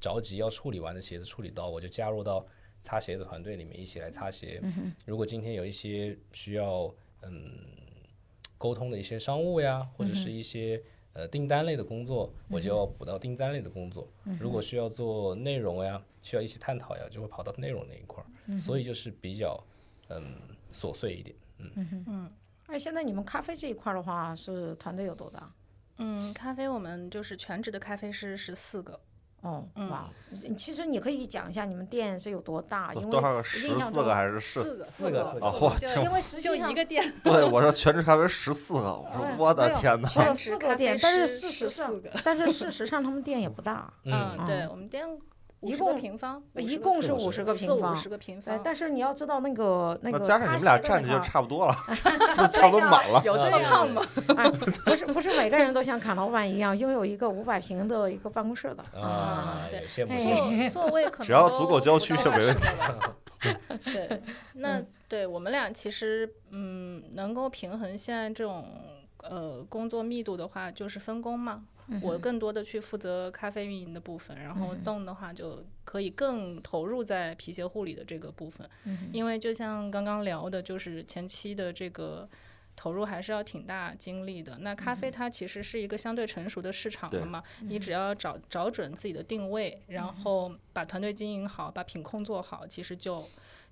[0.00, 2.46] 着急要处理完的鞋子处理到，我就加入到
[2.82, 4.62] 擦鞋的团队里面一起来擦鞋。
[5.06, 7.52] 如果今天有一些需要嗯
[8.58, 14.08] 沟通的一些商务呀，或者是一些呃订单类的工作，我就要补到订单类的工作。
[14.38, 18.58] 如果需要做内容呀，需要一起探讨呀，就会跑到内容那一块儿。
[18.58, 19.58] 所以就是比较
[20.08, 20.34] 嗯
[20.72, 21.36] 琐碎一点。
[21.58, 22.32] 嗯嗯
[22.66, 25.52] 哎，现在你们咖啡这一块儿的话，是团队有多大？
[25.98, 28.98] 嗯，咖啡我们就是全职的咖啡师十四个，
[29.42, 30.06] 哦，哇，
[30.56, 33.42] 其实你可以讲一下你们店是有多大，因为多少个？
[33.42, 34.38] 十四个还是？
[34.40, 40.26] 四个，四个四个哦嚯就因为实际上一个店，对， 我说全职咖啡十四个，我哎说我的天哪！
[40.26, 45.20] 有四个店但是事实上但是事实上他们店也不大，嗯，嗯，对我们店50个
[45.60, 48.02] 一共平方，一共是五十十个平方四五。
[48.02, 51.74] 十个平方，，但是你要知道那个那那个加上你们俩站着就差不多了，
[52.34, 53.22] 就差不多满了。
[53.24, 54.02] 有这么胖吗？
[54.36, 58.98] 哎，不是不是每个人都像侃老板一样拥有一个五百平的一个办公室的。
[58.98, 60.70] 啊，对有羡慕。
[60.70, 64.22] 座座位可能 只要都足够郊区就没问20个了对，
[64.54, 68.64] 那对我们俩其实嗯，能够平衡现在这种
[69.22, 71.62] 呃工作密度的话，就是分工嘛。
[72.02, 78.68] 我更多的去负责咖啡运营的部分，然后动的话就可以更投入在皮鞋护理的这个部分，
[79.12, 82.28] 因为就像刚刚聊的，就是前期的这个。
[82.76, 84.56] 投入还是要挺大精力的。
[84.60, 93.22] 那咖啡它其实是一个相对成熟的市场了嘛，你只要找找准自己的定位，然后把团队经营好，把品控做好，其实就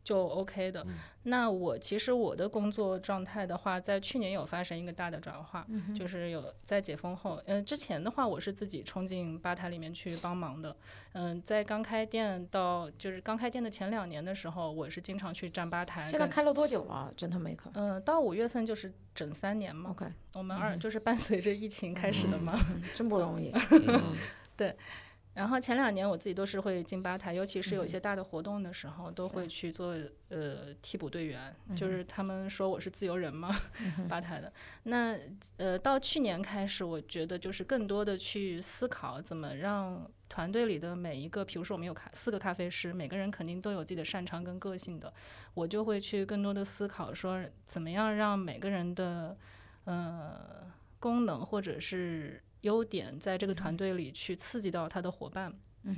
[0.03, 0.87] 就 OK 的。
[1.25, 10.75] 那我其实我的工作状态的话，在去年有发生一个大的转化，就是有在解封后，嗯、之前的话我是自己冲进吧台里面去帮忙的，
[11.13, 16.09] 嗯、在刚开店到就是刚开店的前两年的时候，我是经常去站吧台。
[16.09, 17.71] 现在开了多久了？Gentle Maker。
[17.75, 22.59] 嗯、到五月份就是整三年嘛，OK，我们二就是伴随着疫情开始的嘛。
[22.71, 23.53] 嗯真不容易。
[25.39, 27.89] 然后前两年我自己都是会进吧台，尤其是有一嗯。
[27.89, 29.97] 些大的活动的时候，都会去做
[30.31, 33.49] 呃替补队员，就是他们说我是自由人嘛，
[34.11, 34.53] 吧台的。
[34.83, 35.17] 那
[35.57, 45.13] 呃到去年开始，我觉得就是更多的去思考怎么让团队里的每一个，比如说我们有咖四个咖啡师，每个人肯定都有自己的擅长跟个性的，
[45.55, 49.37] 我就会去更多的思考说怎么样让每个人的
[49.85, 50.67] 呃
[50.99, 55.53] 功能或者是优点在这个团队里去刺激到他的伙伴，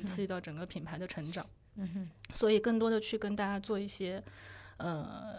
[0.07, 1.45] 刺激到整个品牌的成长。
[1.77, 4.23] 嗯哼所以更多的去跟大家做一些
[4.77, 5.37] 呃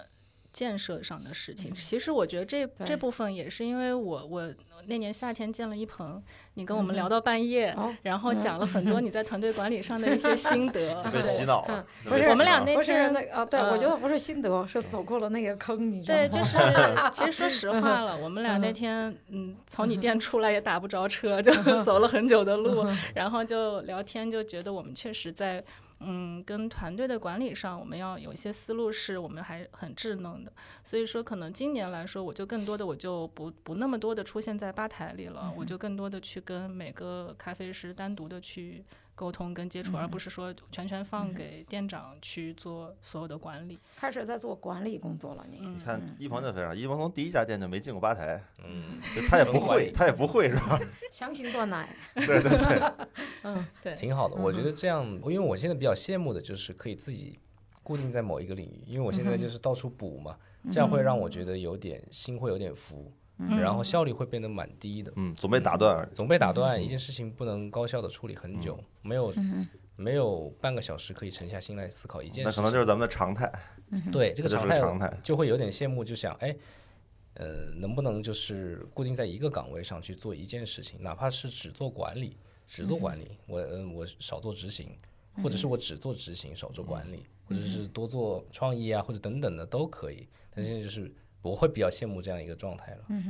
[0.52, 1.74] 建设上的事情。
[1.74, 4.54] 其实我觉得这这部分也是因为我我
[4.88, 6.24] 那年夏天见了一鹏，
[6.56, 11.02] 你跟我们聊到半夜，哦然后讲了很多你在团队管理上的一些心得。
[11.12, 11.66] 被洗脑。
[12.04, 16.28] 不是我们俩那不是天那个啊，对，呃我觉得不是心得，是走过了那个坑，你知道吗？
[16.28, 16.58] 对，就是
[17.14, 21.52] 其实说实话了，我们俩那天嗯从你店出来也打不着车，就
[21.84, 22.86] 走了很久的路，
[23.16, 25.64] 然后就聊天，就觉得我们确实在
[26.04, 30.52] 嗯跟团队的管理上，我们要有一些思路是我们还很稚嫩的，
[30.84, 38.84] 所以说可能今年来说，我就更多的我就不不那么多的出现在吧台里了，我就更多的去跟每个咖啡师单独的去。
[39.14, 43.78] 沟通跟接触，而不是说全权放给店长去做所有的管理。
[43.96, 45.60] 开始在做管理工作了，你。
[45.62, 50.80] 嗯你看一鹏就非常，一鹏从第一家店就没进过吧台，嗯，就他也不 会，他也不会是吧？
[51.12, 52.92] 强行断奶， 对对对，
[53.44, 54.36] 嗯，对，挺好的。
[54.38, 57.38] 我觉得这样，因为我现在比较羡慕的就是可以自己
[57.84, 60.36] 固定在某一个领域，因为我现在就是到处补嘛，
[60.72, 63.14] 这样会让我觉得有点心会有点浮，
[63.50, 65.12] 然后效率会变得蛮低的。
[65.16, 66.08] 嗯，总被打断。
[66.14, 69.34] 总被打断，一件事情不能高效的处理很久，没有
[69.98, 72.44] 没有半个小时可以沉下心来思考一件事情。
[72.44, 73.52] 那可能就是咱们的常态，
[74.12, 75.18] 对这个这就是常态常态。
[75.24, 76.56] 就会有点羡慕，就想哎，
[77.36, 84.90] 呃，能不能就是固定在一个岗位上去做一件事情，哪怕是只做管理，只做管理，我呃我少做执行，
[85.44, 90.28] 或者是我只做执行，少做管理，或者是多做创意啊，或者等等的都可以。
[90.54, 93.26] 但现在就是我会比较羡慕这样一个状态了，嗯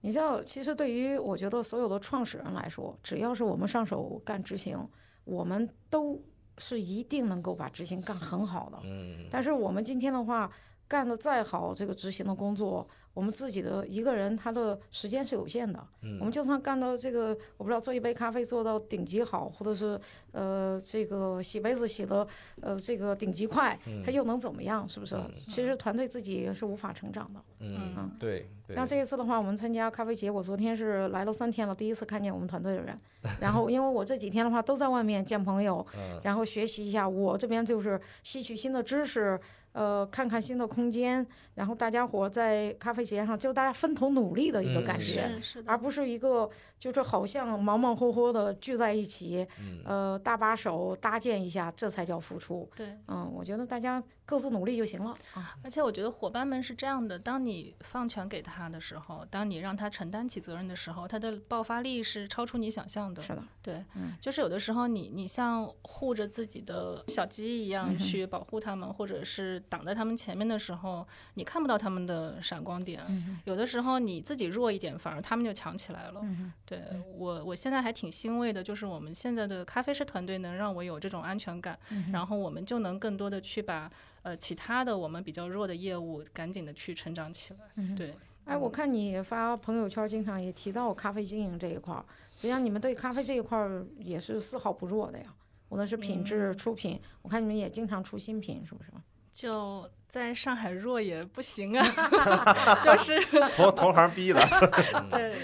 [0.00, 4.78] 你知道，其实对于我觉得所有的创始人来说，只要是我们上手干执行，
[5.24, 6.20] 我们都
[6.58, 8.78] 是一定能够把执行干很好的。
[8.84, 9.26] 嗯。
[9.30, 10.50] 但是我们今天的话，
[10.88, 15.84] 干得再好，这个执行的工作，我们自己的一个人他的时间是有限的。
[16.20, 22.26] 我们就算干到这个，我不知道做一杯咖啡做到顶级好，或者是呃这个洗杯子洗的
[22.60, 24.88] 呃这个顶级快，他又能怎么样？
[24.88, 25.16] 是不是？
[25.48, 27.40] 其实团队自己是无法成长的。
[27.58, 32.96] 嗯，对对像，这一次的话，我们参加咖啡节，我昨天是来了三天了，第一次看见我们团队的人。
[33.40, 35.84] 然后，因为我这几天的话都在外面见朋友，
[36.22, 37.08] 然后学习一下。
[37.08, 39.40] 我这边就是吸取新的知识，
[39.76, 45.28] 呃，看看新的空间，然后大家伙在咖啡节上就大家分头努力的一个感嗯觉。
[45.36, 49.46] 是是，而不是一个就是好像忙忙活活的聚在一起，
[49.84, 52.66] 呃，搭把手搭建一下，这才叫付出。
[52.74, 52.86] 对。
[53.06, 55.56] 嗯，我觉得大家各自努力就行了啊。
[55.62, 63.22] 而且我觉得伙伴们是这样的：当你放权给他的时候，当你让他承担起责任的时候，他的爆发力是超出你想象的。
[63.22, 63.84] 是的，对，
[64.20, 73.00] 就是有的时候你你像护着自己的小鸡一样去保护他们，或者是挡在他们前面的时候，你看不到他们的闪光点。
[73.44, 76.20] 有的时候你自己弱一点，反而他们就强起来了。
[76.64, 76.82] 对
[77.16, 81.78] 我，我现在还挺欣慰的，就是我们现在的咖啡师团队能让我有这种安全感，
[82.12, 83.90] 然后我们就能更多的去把
[84.26, 87.60] 呃其他的我们比较弱的业务赶紧的去成长起来。
[87.94, 88.12] 对，
[88.44, 95.32] 哎，我看你发朋友圈，经常也提到咖啡经营这一块儿，实际上你们对咖啡这一块儿也是丝毫不弱的呀。
[95.68, 98.90] 无论是品质、出品，我看你们也经常出新品，是不是？
[99.36, 101.84] 就在上海弱也不行啊，
[102.82, 103.20] 就是
[103.54, 104.40] 同同行逼的，
[105.10, 105.34] 对，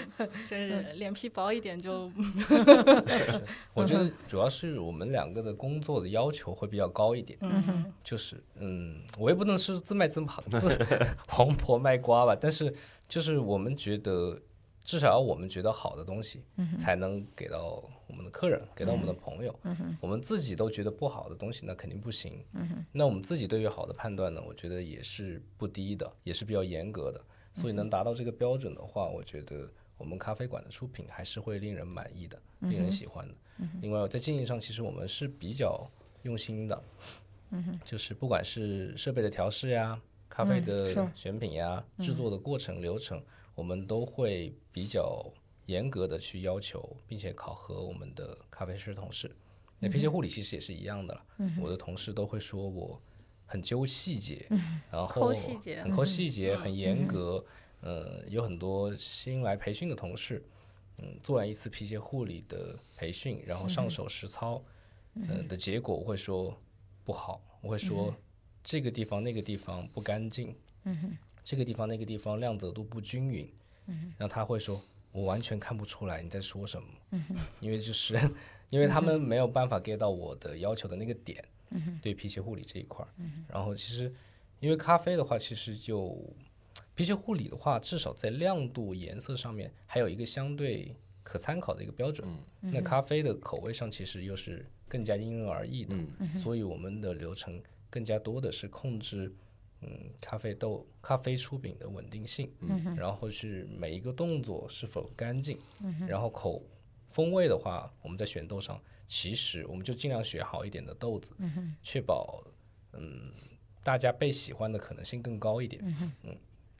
[0.47, 2.11] 就是脸皮薄一点就
[3.71, 10.75] 我觉得主要是我们两个的工作的要求会比较高一点，嗯就是嗯，我也不能是自卖自捧自
[11.27, 12.73] 黄婆卖瓜吧，但是
[13.07, 14.41] 就是我们觉得
[14.83, 16.41] 至少要我们觉得好的东西，
[16.79, 19.59] 才能给到我们的客人，给到我们的朋友。
[19.99, 22.45] 我们自己都觉得不好的东西，那肯定不行。
[22.91, 27.19] 那我们自己对于好的判断呢，我觉得也是不低的，也是比较严格的。
[27.51, 33.33] 所以能达到这个标准的话，我觉得我们咖啡馆的出品还是会令人满意的，令人喜欢的。
[33.81, 35.89] 另外在经营上，其实我们是比较
[36.21, 36.83] 用心的。
[37.85, 43.21] 就是不管是设备的调试呀、咖啡嗯的选品呀、制作的过程流程，
[43.53, 45.23] 我们都会比较
[45.65, 49.33] 严格的去要求，并且考核我们的咖啡师同事。
[49.79, 51.25] 那皮鞋护理其实也是一样的了，
[51.61, 53.01] 我的同事都会说我
[53.45, 54.47] 很揪细节，
[54.91, 55.15] 然后很
[55.91, 57.43] 抠细节，很严格。
[57.81, 60.41] 呃，有很多新来培训的同事，
[60.99, 64.63] 嗯，做完一次皮鞋护理的培训，然后上手实操，
[65.27, 66.57] 呃的结果，我会说
[67.03, 68.15] 不好，我会说
[68.63, 73.51] 这个地方那个地方不干净，嗯这个地方那个地方亮泽度不均匀，
[73.87, 74.81] 嗯然后他会说，
[75.13, 76.87] 我完全看不出来你在说什么，
[77.61, 78.19] 因为就是
[78.69, 81.41] 因为他们没有办法 get 到我的要求的那个点，
[82.01, 83.09] 对皮鞋护理这一块儿，
[83.47, 84.11] 然后其实
[84.59, 86.17] 因为咖啡的话，其实就
[86.95, 92.27] 皮鞋护理的话，至少在亮度、颜色上面还有一个相对可参考的一个标准。
[92.59, 95.95] 那咖啡的口味上其实又是更加因人而异的，
[96.39, 99.31] 所以我们的流程更加多的是控制
[99.85, 106.63] 嗯咖啡豆、咖啡出品的稳定性，嗯然后是每一个动作是否干净，嗯然后口
[107.09, 112.43] 风味的话，我们在选豆上，其实我们就尽量选好一点的豆子，嗯确保
[112.93, 113.31] 嗯
[113.83, 115.83] 大家被喜欢的可能性更高一点，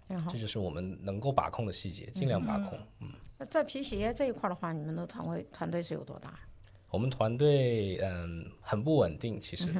[0.08, 0.39] 挺好这。
[0.39, 2.80] 就是我们能够把控的细节，尽量把控。
[2.99, 6.39] 嗯，那在皮鞋这一块的话，你们的团队团队是有多大？
[6.89, 9.74] 我们团队嗯很不稳定，其实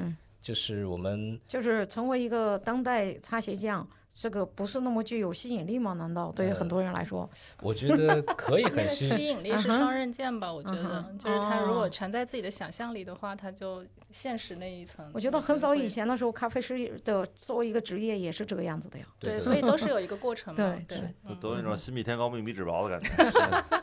[0.44, 5.94] 就是我们就是成为一个当代擦鞋匠，这个不是那么具有吸引力吗？
[5.94, 7.28] 难道对于很多人来说？
[7.62, 10.52] 我觉得可以那个很吸 吸引力是双刃剑吧？
[10.52, 15.10] 我觉嗯得哼，就是他如哦果全在自己的想象力的话，他就现实那一层。
[15.14, 19.06] 我觉得很早以前的时候，咖啡师的作为一个职业也是这个样子的呀。
[19.18, 20.58] 对，的所以都是有一个过程嘛。
[20.58, 23.64] 对对，都都有一种心比天高，命比纸薄的感觉。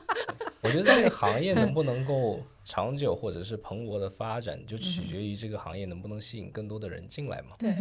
[0.62, 7.56] 我觉得这个行业能不能够长久或者是蓬勃的发展，就取决于这个行业能不能吸引更多的人进来嘛。
[7.58, 7.74] 对，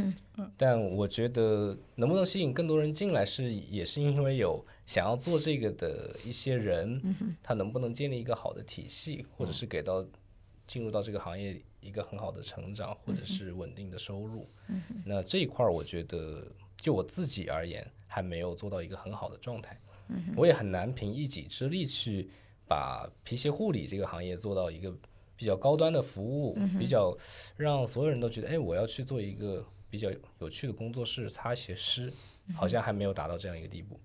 [0.56, 7.02] 但我觉得能不能吸引更多人进来是，也是因为有想要做这个的一些人，
[7.44, 10.06] 他能不能建立一个好的体系，或者是给到
[10.66, 14.48] 进入到这个行业一个很好的成长，或者是稳定的收入。
[15.06, 19.78] 那这一块儿，我觉得就我自己而言，还没有做到一个很好的状态。
[20.36, 22.30] 我也很难凭一己之力去
[22.70, 24.96] 把皮鞋护理这个行业做到一个
[25.36, 27.18] 比较高端的服务，比较
[27.58, 30.08] 让所有人都觉得，哎，我要去做一个比较
[30.38, 32.14] 有趣的工作室，擦鞋师，
[32.54, 34.00] 好像还没有达到这样一个地步。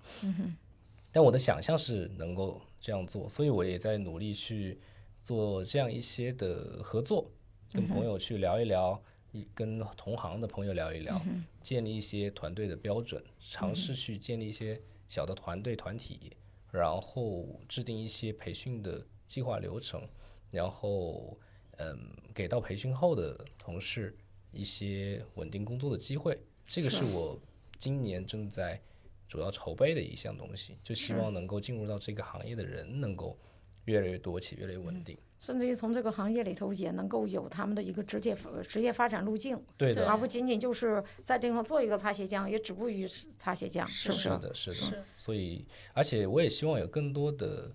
[1.12, 4.80] 但我的想象是能够这样做，所以我也在努力去
[5.20, 7.30] 做这样一些的合作，
[7.70, 8.98] 跟朋友去聊一聊，
[9.32, 11.20] 一跟同行的朋友聊一聊，
[11.60, 16.32] 建立一些团队的标准，尝试去建立一些小的团队团体，
[16.74, 20.02] 然后制定一些培训的计划流程，
[20.50, 21.38] 然后
[21.76, 24.16] 嗯，给到培训后的同事
[24.50, 27.04] 一些稳定工作的机会，这个是。
[27.14, 27.40] 我
[27.78, 28.80] 今年正在
[29.28, 33.38] 主要筹备的一项东西，就希望能够进入到这个行业的人能够
[33.84, 35.16] 越来越多且越来越稳定。
[35.44, 38.34] 甚至于从这个行业里头也能够有他们的一个职业
[38.66, 44.22] 职业发展路径，对的，而不仅仅就是在这地方做一个擦鞋匠，也止步于擦鞋匠，是不是？
[44.22, 44.76] 是的，是的。
[44.76, 47.70] 是所以，而且我也希望有更多的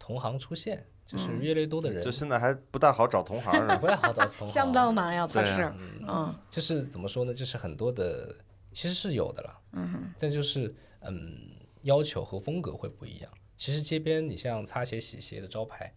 [0.00, 3.76] 同行出现，就是越来越多的人就现在还不大好找同行是吧？
[3.78, 5.72] 不太好找同行，相当难呀，他对是，
[6.08, 7.32] 嗯，就是怎么说呢？
[7.32, 8.34] 就是很多的
[8.72, 11.38] 其实是有的了，嗯，但就是嗯，
[11.82, 13.30] 要求和风格会不一样。
[13.56, 15.94] 其实街边你像擦鞋、洗鞋的招牌，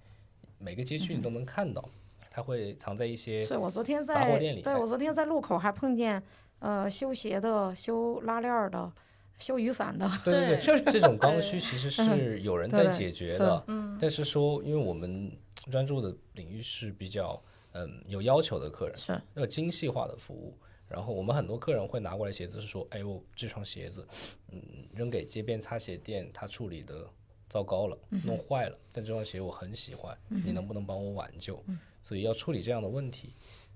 [0.57, 1.83] 每个街区你都能看到，
[2.29, 4.61] 它会藏在一些是我昨天杂货在店里哎。
[4.63, 6.21] 对我昨天在路口还碰见，
[6.59, 8.91] 呃，修鞋的、修拉链儿的、
[9.37, 15.31] 修雨伞的，对对对对，这种刚需 其实是有人在解决的，嗯，但是说因为我们
[15.71, 17.41] 专注的领域是比较
[17.73, 19.21] 嗯有要求的客人，是。
[19.35, 20.57] 要精细化的服务。
[20.87, 24.07] 然后我们很多客人会拿过来鞋子，是说，哎，我这双鞋子，
[24.51, 24.61] 嗯，
[24.93, 27.09] 扔给街边擦鞋店，他处理的
[27.55, 31.63] 糟糕了，弄坏了，但这双鞋我很喜欢，你能不能帮我挽救？
[32.03, 33.31] 所以要处理这样的问题。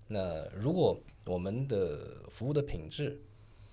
[0.05, 3.17] 那如果我们的服务的品质，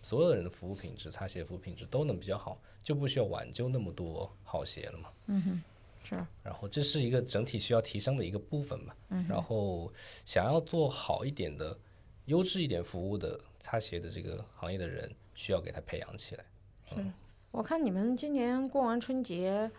[0.01, 5.13] 所有人的服务品质、擦鞋服务品质都能比较好，就不需要挽救那么多好鞋了嘛。
[5.27, 5.61] 嗯
[6.05, 8.95] 是，然后这是一个整体需要提升的一个部分嘛。
[9.29, 9.93] 然后
[10.25, 11.77] 想要做好一点的、
[12.27, 16.45] 优质一点服务的擦鞋的这个行业的人，需要给他培养起来。
[16.95, 17.13] 嗯
[17.53, 19.71] 我看你们今年过完春节，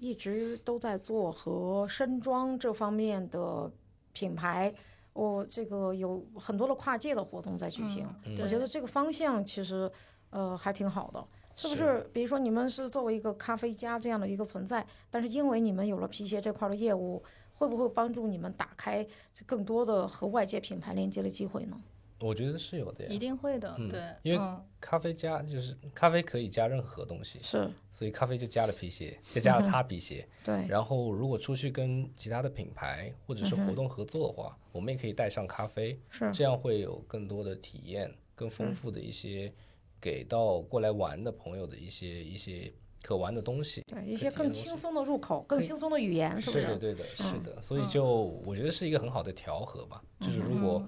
[0.00, 3.70] 一直都在做和身装这方面的
[4.12, 4.72] 品牌，
[5.12, 8.06] 我这个有很多的跨界的活动在举行。
[8.40, 9.90] 我觉得这个方向其实
[10.30, 12.08] 呃还挺好的，是不是？
[12.12, 17.22] 比如说你们是作为一个咖啡家这样的一个存在，但是因为你们有了皮鞋这块的业务，
[17.54, 19.06] 会不会帮助你们打开
[19.46, 21.80] 更多的和外界品牌连接的机会呢？
[22.20, 23.18] 我觉得是有的呀一。
[23.18, 30.26] 定会的，嗯对，因为嗯咖啡加就是咖啡可以加任何东西，是所以咖啡就加了皮鞋，就加了擦皮鞋。
[30.44, 39.52] 对，然后如果出去跟其他的品牌或者是活动合作的话，我们也可以带上咖啡，是这样会有更多的体验，更丰富的一些
[40.00, 43.82] 给到过来玩的朋友的一些一些可玩的东西。
[43.86, 46.66] 对一些更轻松的入口，更轻松的语言，是不是？
[46.78, 48.04] 对对的，是的，所以就
[48.44, 50.02] 我觉得是一个很好的调和吧。
[50.20, 50.86] 就是如果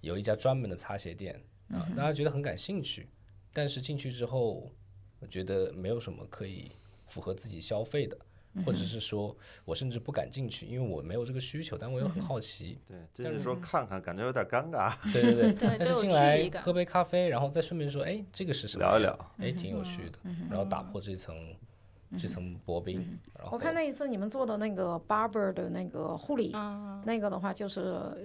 [0.00, 1.40] 有一家专门的擦鞋店
[1.70, 3.08] 啊，大家觉得很感兴趣，
[3.52, 4.70] 但是进去之后，
[5.20, 6.70] 我觉得没有什么可以
[7.06, 8.16] 符合自己消费的，
[8.64, 12.78] 或者是说我甚至不敢进去，因为我没有这个需求，但我又很好奇。
[12.86, 18.84] 对，就是说看看，感觉有点尴尬，对对对， 但是进来喝杯咖啡，然后再顺便说，哎，这个是什么？
[18.84, 19.32] 聊一聊。
[19.38, 21.36] 哎，挺有趣的，然后打破这层
[22.18, 23.18] 这层薄冰。
[23.34, 27.82] 然后我看那一次你们做的那个 barber 的那个护理，啊，那个的话就是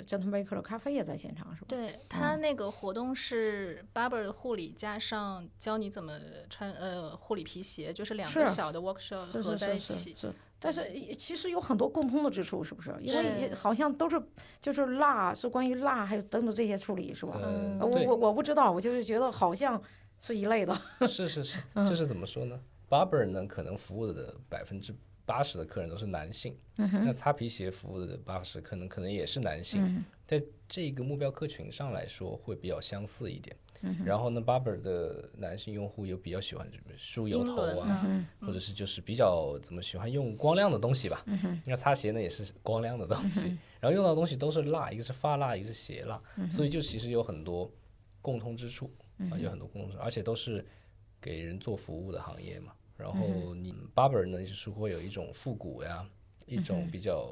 [0.07, 1.67] Gentle Maker 的咖啡也在现场，是吧？
[1.69, 6.19] 对他那个活动是 barber 的护理加上教你怎么
[6.49, 10.15] 穿呃护理皮鞋，就是两个小的 workshop 是合在一起。
[10.15, 12.95] 是，但是其实有很多共通的之处，是不是？
[12.99, 14.21] 因为好像都是
[14.59, 17.39] 就是蜡，是关于蜡还有等等这些处理，是吧？
[17.43, 19.79] 嗯，我我我不知道，我就是觉得好像
[20.19, 20.75] 是一类的。
[21.07, 22.59] 是是是，这是怎么说呢
[22.89, 24.93] ？barber 呢，可能服务的百分之
[25.25, 33.55] 八十的客人都是男性，那擦皮鞋服务的八十可能可能也是男性，在这个目标客群上来说会比较相似一点。
[34.03, 36.67] 然后呢，barber 的男性用户又比较喜欢
[36.97, 41.23] 梳油头啊，或者是就是比较怎么喜欢用光亮的东西吧。
[41.67, 43.47] 那擦鞋呢也是光亮的东西，
[43.79, 46.19] 然后用到的东西都是蜡，一个是发蜡，一个是鞋蜡，
[46.49, 47.69] 所以就其实有很多
[48.21, 48.91] 共通之处
[49.29, 50.65] 啊，有很多共通之处，而且都是
[51.25, 52.71] 给人做服务的行业嘛。
[52.95, 56.07] 然后你 barber 呢，就是会有一种复古呀，
[56.45, 57.27] 一种比较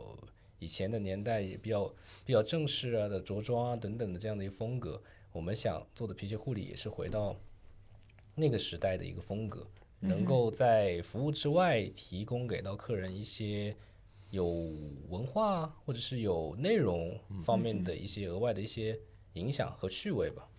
[0.57, 1.87] 以前的年代也比较
[2.25, 4.99] 比较正式啊的着装啊等等的这样的一个风格。
[5.31, 7.35] 我们想做的皮鞋护理也是回到
[8.35, 9.67] 那个时代的一个风格，
[9.99, 13.75] 能够在服务之外提供给到客人一些
[14.31, 14.45] 有
[15.09, 18.99] 文化或者是有内容方面的一些额外的一些
[19.33, 20.49] 影响和趣味吧。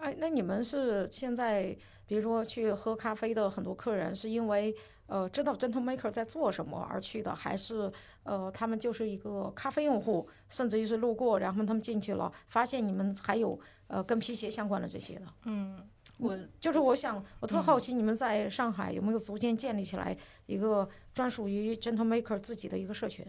[0.00, 1.76] 哎，那你们是现在，
[2.06, 4.74] 比如说去喝咖啡的很多客人，是因为
[5.06, 7.92] 呃知道 Gentle Maker 在做什么而去的，还是
[8.22, 15.26] 呃他们就是一个咖啡用户，甚至于是路过，然后他们进去了，发现你们还有呃跟皮鞋相关的这些的？
[15.44, 15.78] 嗯，
[16.16, 23.26] 我就是我想，我特好奇你们在上海有没有逐渐建立起来一个专属于 Gentle Maker 自己的一个社群？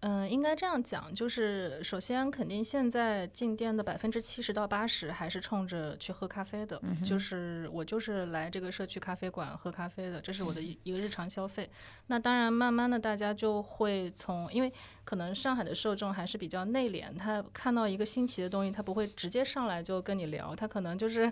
[0.00, 11.68] 嗯，应该这样讲，就是首先肯定现在进店的百分之七十到八十还是冲着去喝咖啡的，就是我就是来这个社区咖啡馆喝咖啡的，这是我的一一个日常消费。
[12.06, 14.72] 那当然，慢慢的大家就会从，因为
[15.04, 21.30] 可能上海的受众还是比较内敛，他看到一个新奇的东西，他不会直接上来就跟你聊，他可能就是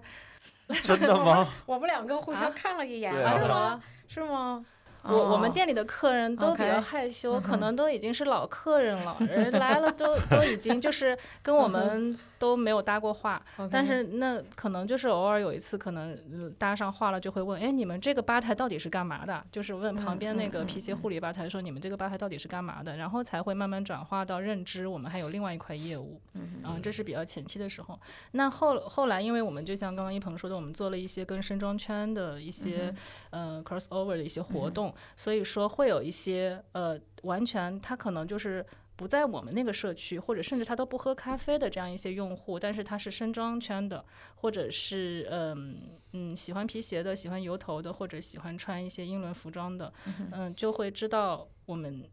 [0.83, 1.49] 真的吗？
[1.65, 3.83] 我们两个互啊相看了一眼，是吗？
[4.09, 4.67] 是吗？
[5.05, 19.45] 我我们哦店里的客人都比较害羞，可能都已经是老客人了，人来了都 都已经就是跟我们都没有搭过话，但是那可能就是偶尔有一次可能呃搭上话了，就会问，哎，你们这个吧台到底是干嘛的？
[19.51, 22.97] 就是问旁边那个皮鞋护理吧台说，你们这个吧台到底是干嘛的？
[22.97, 26.21] 然后才会慢慢转化到认知我们还有另外一块业务，
[26.63, 27.99] 啊，这是比较前期的时候。
[28.33, 32.95] 那后后来，因为我们就像刚刚一鹏说的，我们做了一些跟身装圈的一些、
[33.31, 38.65] 呃 crossover 的一些活动，所以说会有一些呃完全他可能就是。
[38.99, 45.79] 不在我们那个社区，或者甚至他都不喝咖啡的这样一些用户，但是他是深装圈的，或者是嗯
[46.15, 49.93] 嗯喜欢皮鞋的、喜欢油头的，或者喜欢穿一些英伦服装的，
[50.33, 52.05] 嗯，就会知道我们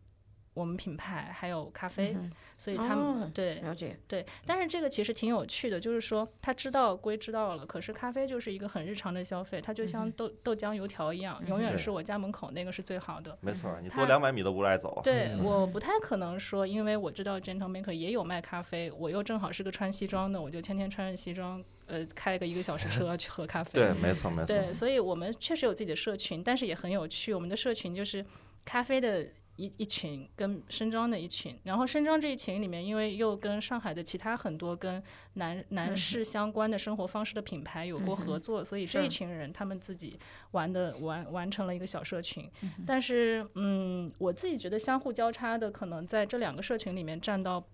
[0.56, 2.16] 我们品牌还有咖啡，
[2.58, 13.38] 所以他们、哦对了解，对，但是这个其实挺有趣的，就是说他知道归知道了，可是咖啡就是一个很日常的消费，它就像豆、豆浆油条一样，永远是我家门口那个是最好的。
[13.42, 15.02] 没错，你多两百米都不带走。
[15.04, 23.72] 对，我不太可能说，因为我知道 Gentle Maker 也有卖咖啡，我又正好是个穿西装的，我就天天穿着西装，呃，开个一个小时车去喝咖啡。
[23.74, 24.46] 对，没错，没错。
[24.46, 27.34] 对，所以我们确实有自己的社群，但是也很有趣。
[27.34, 28.26] 我们的社群就是
[28.64, 29.28] 咖啡的
[29.58, 31.58] 一一群，跟深装的一群。
[31.64, 35.02] 然后深装这一群里面，因为又跟上海的其他很多跟
[35.34, 40.20] 男男士相关的生活方式的品牌有过合作，所以这一群人他们自己
[40.52, 42.50] 玩的完完成了一个小社群。
[42.86, 47.66] 但是，嗯，我自己觉得相互交叉的，可能在这两个社群里面占到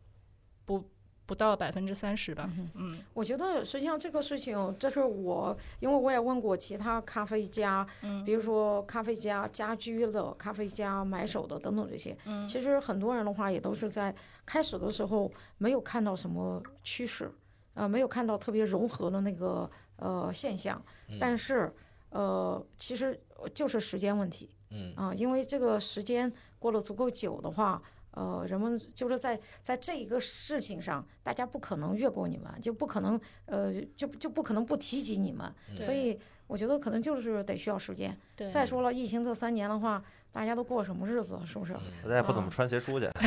[0.65, 0.89] 不
[1.31, 2.51] 不到百分之三十吧。
[2.75, 8.25] 嗯我觉得实际上这个事情，这是我，因为我也问过其他咖啡家，嗯。
[8.25, 12.45] 比如说咖啡家、家居的咖啡家、买手的等等这些，嗯。
[12.45, 14.13] 其实很多人的话也都是在
[14.45, 17.31] 开始的时候没有看到什么趋势，
[17.75, 20.83] 呃，没有看到特别融合的那个呃现象，
[21.17, 21.71] 但是
[22.09, 23.17] 呃，其实
[23.53, 24.93] 就是时间问题，嗯。
[24.97, 26.29] 啊、因为这个时间
[26.59, 27.81] 过了足够久的话。
[28.11, 38.17] 呃，人们就是在在这一个事情上，大家不可能越过你们，就不可能呃，就就不可能不提及你们，所以我觉得可能就是得需要时间。
[38.35, 38.51] 对。
[38.51, 41.73] 再说了，疫情这三年的话，大家都过什么日子，是不是？
[42.03, 43.09] 大家也不怎么穿鞋出去。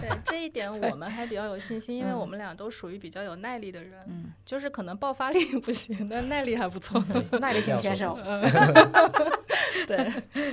[0.00, 7.02] 对这一点我们还比较有信心，因为嗯我们俩都属于比较有耐力的人，嗯就是可能爆发力不行，但耐力还不错。
[7.40, 8.16] 耐力型选手，
[9.86, 10.12] 对，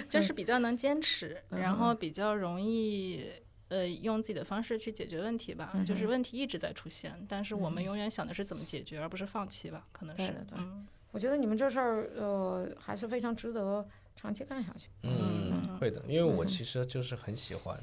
[0.10, 3.32] 就是比较能坚持，嗯然后比较容易。
[3.70, 10.24] 呃，用自己的方式去解决问题吧，嗯就是问题一直在出现，但是我们永远想的是怎么解决，而不是放弃吧，可能是。
[10.24, 13.88] 对对对嗯，我觉得你们这事儿呃还是非常值得
[14.20, 14.90] 长期干下去。
[15.04, 17.82] 嗯，会的，因为我其实就是很喜欢，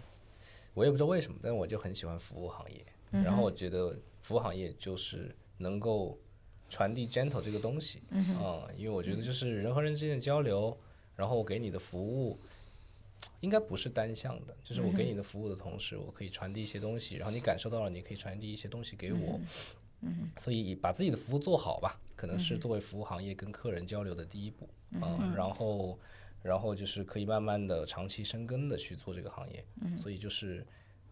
[0.75, 2.85] 我也不知道为什么，但我就很喜欢服务行业。
[3.23, 6.19] 然后我觉得服务行业就是能够
[6.69, 10.77] 传递 gentle 这个东西，嗯，因为我觉得就是人和人之间的交流，
[11.15, 12.39] 然后我给你的服务
[13.41, 19.41] 应该不是单向的，就是我给你的服务的同时，我可以传递一些东西，然后你感受到了，你可以传递一些东西给我，
[20.03, 25.99] 嗯，所以把自己的服务做好吧，可能是作为服务行业跟客人交流的第一步，嗯，然后
[26.47, 29.65] 然后就是可以慢慢的长期深耕的去做这个行业，
[29.97, 30.65] 所以就是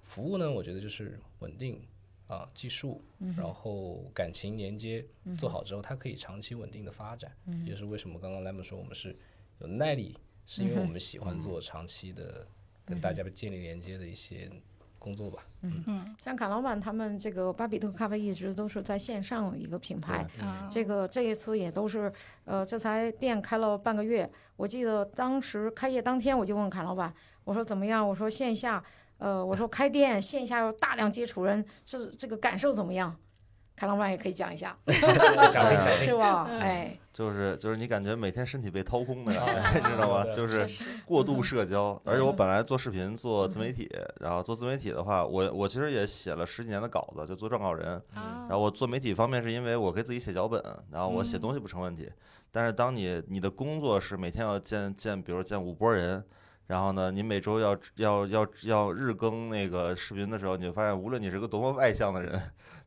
[0.03, 1.83] 服务呢，我觉得就是稳定。
[2.27, 3.03] 啊，技术，
[3.37, 5.05] 然后感情连接
[5.37, 7.31] 做好之后，它可以长期稳定的发展。
[7.67, 9.15] 也就是为什么刚刚 Lemon 说我们是
[9.59, 10.17] 有耐力，
[10.47, 12.47] 是因为我们喜欢做长期的
[12.83, 14.51] 跟大家建立连接的一些
[15.05, 15.41] 工作吧。
[15.61, 20.27] 嗯嗯，像卡老板他们这个巴比特咖啡一直都是在线上一个品牌，
[20.71, 22.11] 这个这一次也都是
[22.47, 24.31] 呃，这才店开了半个月。
[24.57, 27.13] 我记得当时开业当天，我就问卡老板，
[27.45, 28.09] 我说怎么样？
[28.09, 28.83] 我说线下。
[29.19, 33.15] 呃，我说开店线下有大量接触人，这这个感受怎么样？
[33.77, 36.47] 凯老板也可以讲一下， 是吧？
[36.61, 40.33] 哎，就是就是你感觉每天身体被掏空的感觉， 你知道吗？
[40.33, 40.67] 就是
[41.05, 42.01] 过度社交。
[42.05, 48.01] 而且我本来做视频做自媒体，然后做自媒体的话，我我其实也写了十几年的稿子，就做撰稿人。
[48.15, 50.63] 然后我做媒体方面是因为我给自己写脚本，
[50.93, 52.09] 然后我写东西不成问题。
[52.53, 56.25] 但是当你你的工作是每天要见见，比如见五波人。
[56.67, 62.41] 然后呢，你每周要要要要日更那个视频的时候，你就发现，无论你是个多么外向的人，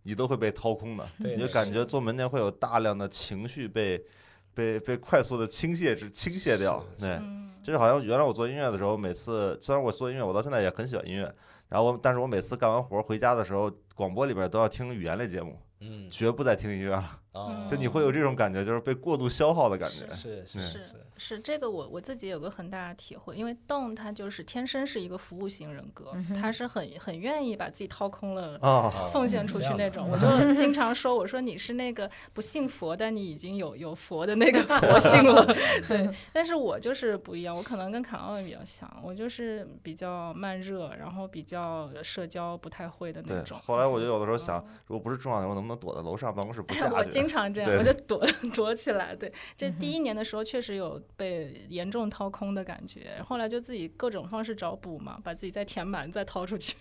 [0.03, 1.05] 你都会被掏空的。
[1.19, 4.03] 你就感觉做门店会有大量的情绪被
[4.53, 6.83] 被被快速的倾泻之倾泻掉。
[6.99, 7.19] 对，
[7.63, 11.23] 就是好像原来我做音乐的时候，每次虽然我做音乐，我到现在也很喜欢音乐，
[11.69, 17.19] 然后我但是我每次干完活回家的时候，广播里边都要听语言类节目，嗯，绝不再听音乐了。
[17.69, 20.07] 就你会有这种感觉，就是被过度消耗的感觉。
[20.13, 20.81] 是是是。
[21.19, 28.59] 是这个，我我自己有个很大的体会，因为动他就是天生是一个服务型人格，他是很很愿意把自己掏空了，
[29.11, 30.07] 奉献出去那种。
[30.07, 35.43] 我就 经常说，我说你是那个不信佛，但你已经有有佛的那个佛性了，
[35.89, 36.07] 对。
[36.31, 43.57] 但是我就是不一样，我可能跟卡奥比较像，我就是比较慢热，然后比较社交不太会的那种。
[43.65, 47.09] 后来我就有的时候想，如果不是重要的，我能不能躲在楼上办公室不下去？
[47.27, 48.19] 我经常这样，我就躲
[48.55, 49.13] 躲起来。
[49.13, 51.01] 对，这第一年的时候确实有。
[51.17, 56.75] 被严重掏空的感觉，后来就自己各种方式找补嘛，把自己再填满，再掏出去。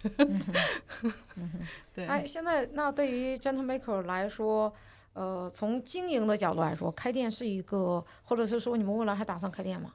[1.94, 2.05] 对。
[2.05, 4.72] 哎，现在那对于 Gentle Maker 来说，
[5.14, 9.94] 呃，从经营的角度来说，开店是一个，或者是说你们未来还打算开店吗？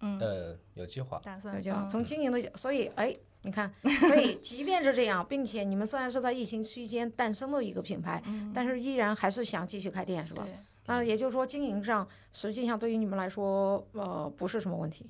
[0.00, 0.16] 嗯。
[0.20, 1.20] 呃，有计划。
[1.24, 1.54] 打算。
[1.56, 1.84] 有计划。
[1.86, 3.12] 从经营的角，所以哎，
[3.48, 8.22] 你看，所以即便是这样，并且你们虽然是在疫情期间诞生的一个品牌，
[8.54, 10.46] 但是依然还是想继续开店，是吧？
[10.86, 15.06] 那也就是说，经营上实际上对于你们来说，呃，不是什么问题。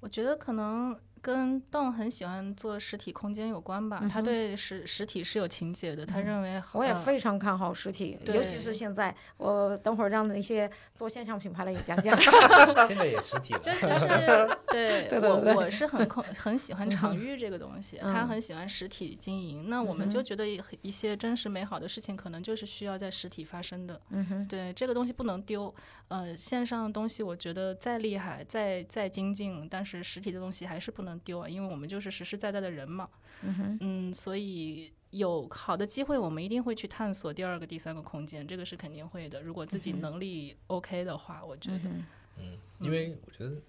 [0.00, 0.98] 我觉得可能。
[1.24, 12.14] 跟邓很喜欢做实体空间有关吧，他对实实体是有情节的，他认为我也非常看好实体，尤其是现在，我等会儿让那些做线上品牌的也讲讲。
[12.86, 20.46] 现在也实体了，就就是 对，我我是很空很喜欢场域这个东西，他很喜欢实体经营，那我们就觉得
[20.82, 25.74] 一些真实美好的事情可能就是需要在实体发生的，嗯哼，对这个东西不能丢，
[26.08, 31.13] 呃，线上的东西我觉得再厉害再再精进，但是实体的东西还是不能。
[31.20, 33.08] 丢啊，因为我们就是实实在在的人嘛，
[33.80, 39.40] 嗯，所以有好的机会，我们一定会去探索第二个、第三个空间，这个是肯定会的。
[39.40, 41.78] 如果自己能力 OK 的话，我觉得，
[42.38, 43.62] 嗯，因为我觉得，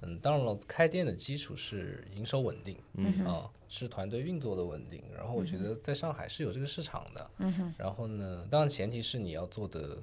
[0.00, 5.02] 嗯，当然了，开店的基础是营收稳定，嗯啊，是团队运作的稳定。
[5.14, 10.02] 然后我觉得在上海是有这个市场的，嗯然后呢，当然前提是你要做的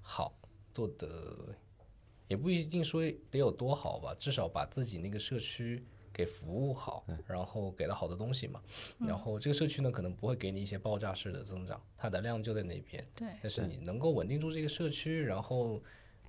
[0.00, 0.32] 好，
[0.72, 1.54] 做的
[2.28, 5.82] 也不一定说得有多好吧，至少把自己那个社区。
[6.12, 8.60] 给服务好，然后给了好的东西嘛，
[8.98, 13.04] 然后这个社区呢，可能不会给你一些爆炸式的增长，它的量就在那边。
[13.14, 15.80] 对，但是你能够稳定住这个社区，然后，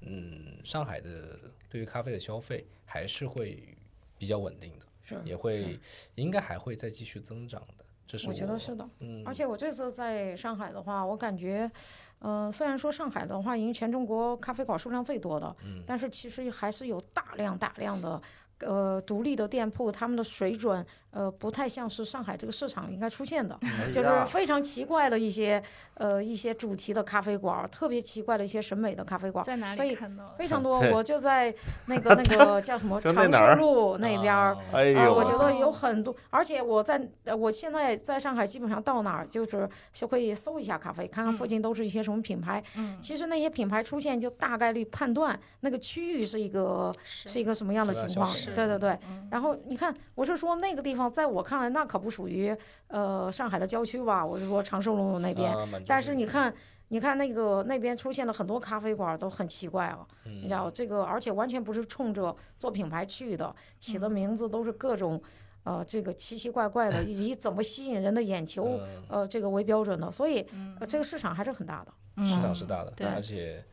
[0.02, 3.76] 嗯，上海的对于咖啡的消费还是会
[4.18, 5.80] 比较稳定的，是也会
[6.16, 7.84] 应该还会再继续增长的。
[8.08, 11.72] 这是我觉得是的，嗯，而且我这次在上海的话，我感觉，
[12.20, 18.22] 嗯，虽然说上海的话，已经全中国咖啡馆数量最多的，嗯，但是其实还是有大量大量的。
[18.62, 25.62] 呃，独立的店铺，他们的水准，呃，不太像是上海这个市场应该出现的，哎就是非常奇怪的一些
[25.96, 30.34] 呃一些主题的咖啡馆，特别奇怪的一些审美的咖啡馆，在哪所以里看到？
[30.38, 30.80] 非常 多。
[30.92, 31.54] 我就在
[31.88, 34.54] 那个那个叫什么 长寿路那边儿。
[34.54, 42.64] 啊啊、哎呦，我觉得哦有很多，而且我在呃我现在在上海，基本上到哪儿就是就可以搜一下咖啡，看看附近都是一些什么品牌。
[42.78, 48.34] 嗯，其实那些品牌出现，就大概率判断那个区域是一个是一个什么样的情况。
[48.56, 48.92] 对对对。
[49.10, 52.56] 嗯然后你看，我是说那个地方，在我看来，那可不属于
[52.88, 54.26] 呃上海的郊区吧？
[54.26, 55.52] 我是说长寿路那边。
[55.56, 56.54] 啊但是你看，
[56.90, 60.06] 你看那个那边出现了很多咖啡馆，都很奇怪啊。
[60.26, 65.22] 嗯你知道这个，而且完全不是冲着做品牌去的，起的名字都是各种。
[65.64, 70.44] 呃，这个奇奇怪怪的，以以怎么吸引人的眼球，嗯呃，这个为标准的，所以，
[70.80, 71.92] 呃，这个市场还是很大的。
[72.26, 73.64] 市嗯场是大的，对而且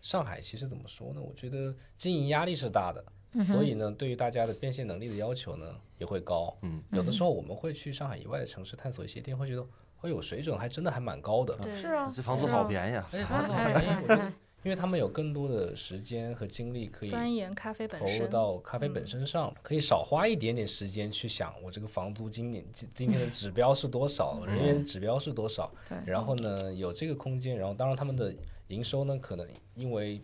[0.00, 1.20] 上海其实怎么说呢？
[1.20, 6.56] 我觉得经营压力是大的，嗯所以呢，对于大家的变现能力的要求呢也会高。
[6.62, 9.64] 嗯，有的时候我们会去上海以外的城市探索一些店，会觉得
[9.96, 11.56] 会有水准，还真的还蛮高的。
[11.62, 13.08] 对是啊，这房租好便宜啊！
[13.12, 14.32] 而且哎房租很哎便宜，
[14.64, 28.34] 因为他们有更多的时间和精力可以钻研咖啡投入，到咖啡本身上，可以少花一点点时间去想我这个房租今年今今天的指标是多少，人员指标是多少，对然后呢有这个空间，然后当然他们的
[28.68, 30.20] 营收呢可能因为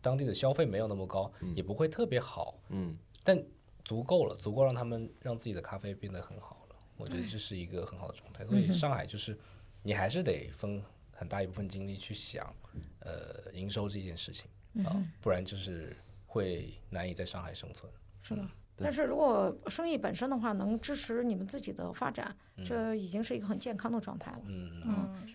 [0.00, 3.42] 当地的消费没有那么高，也不会特别好，嗯，但
[3.84, 8.44] 足够了，足够让他们让自己的咖啡变得很好了，我觉得这是一个很好的状态。
[8.44, 9.38] 所以上海就是
[9.82, 10.82] 你还是得分
[11.12, 12.54] 很大一部分精力去想，
[13.00, 14.46] 呃，营收这件事情
[14.84, 15.96] 啊，不然就是
[16.26, 17.90] 会难以在上海生存。
[18.22, 18.48] 是的。
[18.82, 22.34] 但是如果生意本身的话，能支持你们自己的发展，
[22.64, 24.40] 这已经是一个很健康的状态了。
[24.46, 25.34] 嗯，嗯是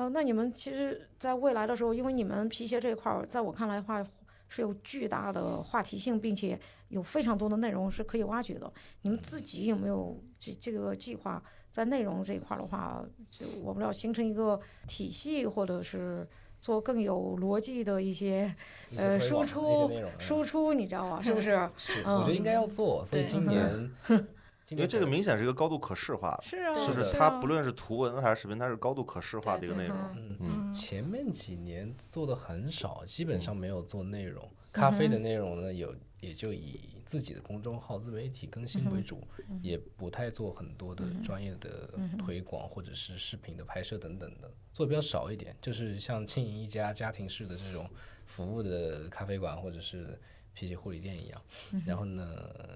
[0.00, 4.02] 呃，那你们其实，在未来的时候，因为你们皮鞋这一块儿，在我看来的话，
[4.48, 8.72] 是有巨大的话题性，并且有非常多的内容是可以挖掘的。
[9.02, 16.26] 你们自己有没有这这个计划，在内容这一块儿的话，就我不知道形成一个体系，或者是
[16.58, 18.50] 做更有逻辑的一些
[18.96, 21.20] 呃输出输出，你知道吗？
[21.20, 21.50] 是不是？
[21.76, 23.90] 是，嗯我觉得应该要做，所以对，今年
[24.70, 29.96] 因为这个明显是一个高度可视化的，是啊，就是它不论是图文还是视频，它是高度可视化的一个内容。
[30.14, 30.72] 嗯嗯。
[30.72, 34.48] 前面几年做的很少，基本上没有做内容。
[34.72, 39.20] 咖啡的内容呢，有也就以自己的公众号、自媒体更新为主，
[39.60, 45.56] 也不太做很多的专业的推广或者是视频的拍摄等等的，做的比较少一点。
[45.60, 47.84] 就是像经营一家家庭式的这种
[48.26, 50.16] 服务的咖啡馆或者是
[50.60, 51.40] 皮鞋护理店一样。
[51.86, 52.26] 然后呢，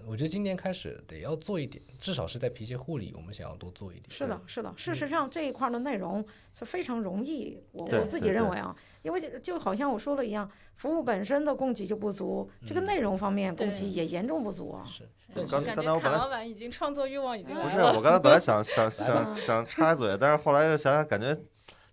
[0.06, 4.08] 我觉得今年开始得要做一点，至少是在皮鞋护理，我们想要多做一点。
[4.08, 4.72] 是的，是的。
[4.74, 6.24] 事实上，这一块的内容
[6.54, 14.82] 是非常容易，我我自己对对认为啊，因为就就好像我说了一样，服务本身的供给就不足，这个内容方面供给也严重不足啊。
[14.86, 17.68] 是，我刚才我本来老板已经创作欲望已经不。
[17.68, 21.36] 是，我刚才本来想想 想想插嘴，但是后来又想想，感觉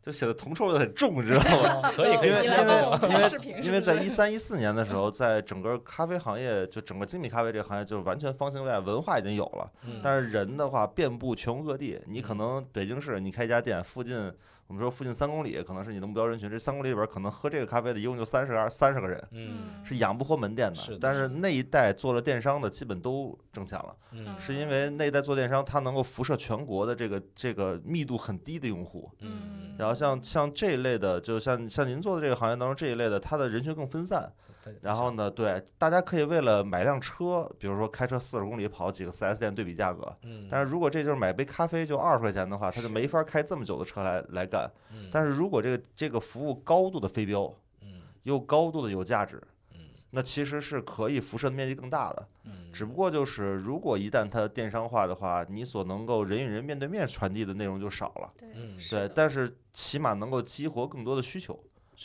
[0.02, 1.92] 就写的铜臭味很重，你知道吗？
[1.96, 2.58] 可以可以因为因为
[3.04, 12.00] 因为做视频是因为在一三一四年的时候，在整个咖啡行业，就整个精品咖啡这个行业，就是完全方兴未艾，文化已经有了，嗯但是人的话遍布全国各地。
[12.08, 14.32] 你可能北京市，你开一家店，附近
[14.72, 29.12] 我们说附近三公里可能是你的目标人群，这三公里里边可能喝这个咖啡的一共就三十二三十个人，嗯是养不活门店是的但是那一代做了电商的，基本都挣钱了，嗯是因为那一代做电商，它能够辐射全国的这个这个密度很低的用户。
[29.20, 34.32] 嗯然后像像这一类的，就像像您做的这个行业当中这一类的，它的人群更分散。
[34.62, 40.16] 分然后呢，对，大家可以为了买辆车，比如说开车四十公里跑几个 4S 店对比价格。
[40.24, 44.72] 嗯，但是如果这就是买杯咖啡就二十块钱的话，他就没法开这么久的车来来干。
[44.94, 49.42] 嗯但是如果这个这个服务高度的非标，嗯又高度的有价值，
[49.74, 49.80] 嗯
[50.12, 52.28] 那其实是可以辐射的面积更大的。
[52.46, 58.32] 嗯，只不过就是如果一旦它电商化的话，你所能够人与人面对面传递的内容就少了。
[58.38, 61.58] 对嗯对，但是起码能够激活更多的需求。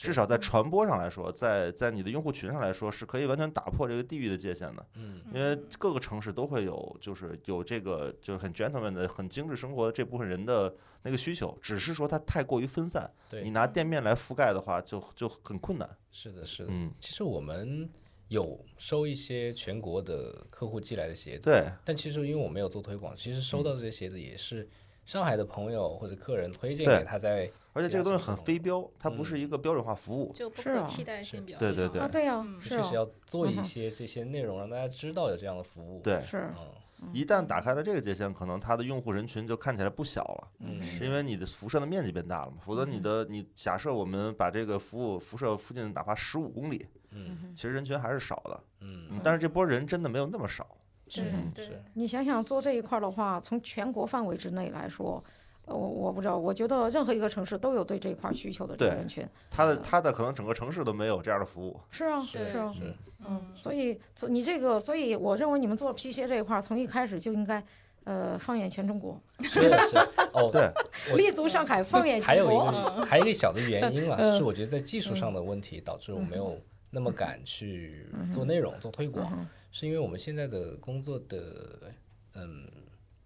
[0.05, 4.86] 至少在传播上来说，在在你的用户群上来说，是可以完全打破这个地域的界限的。
[4.97, 13.11] 嗯因为各个城市都会有，就是有这个就是很 gentleman 的、很精致生活的这部分人的那个需求，只是说它太过于分散。
[13.28, 15.88] 对你拿店面来覆盖的话，就就很困难。
[16.12, 16.68] 是的，是的。
[16.70, 17.88] 嗯，其实我们
[18.28, 24.68] 有收一些全国的客户寄来的鞋子，对，但其实因为我没有做推广，其实收到这些鞋子也是
[25.05, 29.24] 上海的朋友或者客人推荐给他在，而且这个东西很非标，它不嗯。
[29.24, 30.33] 是一个标准化服务。
[30.33, 31.89] 就不是替代性比较对对。
[31.89, 36.01] 对啊，对呀、确实要做一些这些内容，让大家知道有这样的服务。
[36.01, 36.49] 对，是。
[36.59, 37.12] 嗯。
[37.12, 40.49] 一旦打开了这个界限，可能它的用户人群就看起来不小了。
[40.61, 42.57] 嗯，是因为你的辐射的面积变大了嘛？
[42.64, 47.53] 否则你的你假设我们把这个服务辐射附近哪怕十五公里，嗯。
[47.55, 48.64] 其实人群还是少的。
[48.81, 49.09] 嗯。
[49.11, 50.66] 嗯但是这波人真的没有那么少。
[51.09, 51.22] 是
[51.55, 55.31] 对是，你想想做这一块儿的话，从全国范围之内来说，呃
[55.67, 59.27] 我我不知道，我觉得任何一个城市都有对这一块需求的这个人群。
[59.51, 61.79] 他的他的可能整个城市都没有这样的服务。
[61.91, 62.95] 是啊，是是啊，是
[63.27, 63.99] 嗯，所以
[64.29, 67.64] 你这个，所以我认为你们做皮鞋这一块，从一开始就应该，
[68.05, 69.97] 呃，放眼全中国， 是是
[70.33, 70.71] 哦， 对，
[71.17, 72.71] 立足上海，放眼还有一全国。
[73.01, 76.57] 个还有一个小的原因了，嗯是我觉得在技术上的问题导致我没有
[76.91, 81.93] 那么敢去做内容、做推广，是因为我们现在的工作的，
[82.35, 82.64] 嗯，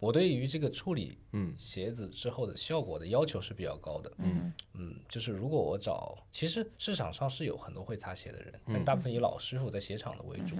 [0.00, 4.10] 我对于这个处理嗯鞋子之后的效果的要求是比较高的。
[4.16, 10.56] 嗯嗯，就是如果我找，其实市场上是有很多会擦鞋的人，但大部分以老师傅在鞋厂的为主，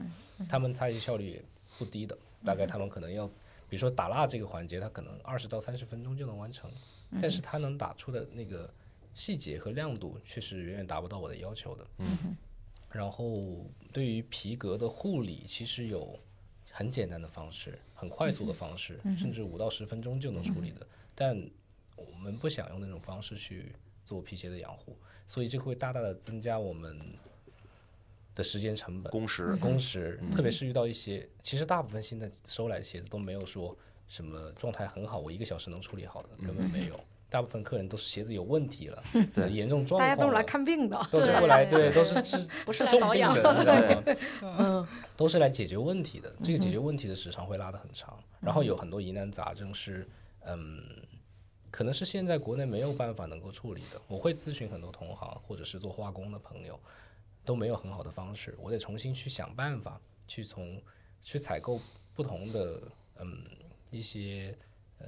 [0.47, 1.45] 他们擦鞋效率也
[1.79, 6.71] 不低的，大概他们可能要，比如说打蜡这个环节，他可能二十到三十分钟就能完成，
[7.21, 8.71] 但是他能打出的那个
[9.15, 11.87] 细节和亮度却是远远达不到我的要求的。
[11.97, 12.37] 嗯，
[12.93, 16.19] 然后对于皮革的护理，其实有
[16.71, 21.39] 很简单的方式，很快速的方式，甚至五到十分钟就能处理的，但
[21.97, 23.77] 我们不想用那种方式去
[24.07, 24.97] 做皮鞋的养护，
[25.27, 26.99] 所以这会大大的增加我们
[28.35, 33.77] 的时间成本、工时，工时，特别是遇到一些，其实大部分现在收来的鞋子都没有说
[34.09, 36.99] 什么状态很好，我一个小时能处理好的，根本没有。
[37.31, 39.03] 大部分客人都是鞋子有问题了，
[39.33, 41.01] 对严重状况，大家都是来看病的。
[41.11, 43.75] 都是过来，对，都是治 不是来重保养病的，你知道
[44.51, 44.57] 吗？
[44.59, 46.35] 嗯都是来解决问题的。
[46.43, 50.09] 这个解决问题的时长会拉得很长，然后有很多疑难杂症是，
[50.47, 50.83] 嗯，
[51.71, 54.01] 可能是现在国内没有办法能够处理的。
[54.09, 56.81] 我会咨询很多同行或者是做化工的朋友，
[57.45, 60.83] 都没有很好的方式，我得重新去想办法，去从
[61.23, 61.79] 去采购
[62.15, 62.83] 不同的
[63.21, 63.45] 嗯
[63.91, 64.57] 一些
[64.99, 65.07] 呃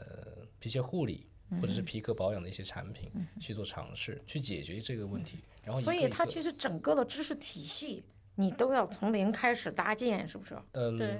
[0.61, 1.27] 皮鞋护理。
[1.61, 5.39] 或者是皮革保养的一些产品，去做尝试，去解决这个问题。
[5.65, 8.03] 然后所以它其实整个的知识体系，
[8.35, 10.57] 你都要从零开始搭建，是不是？
[10.73, 11.19] 嗯，对，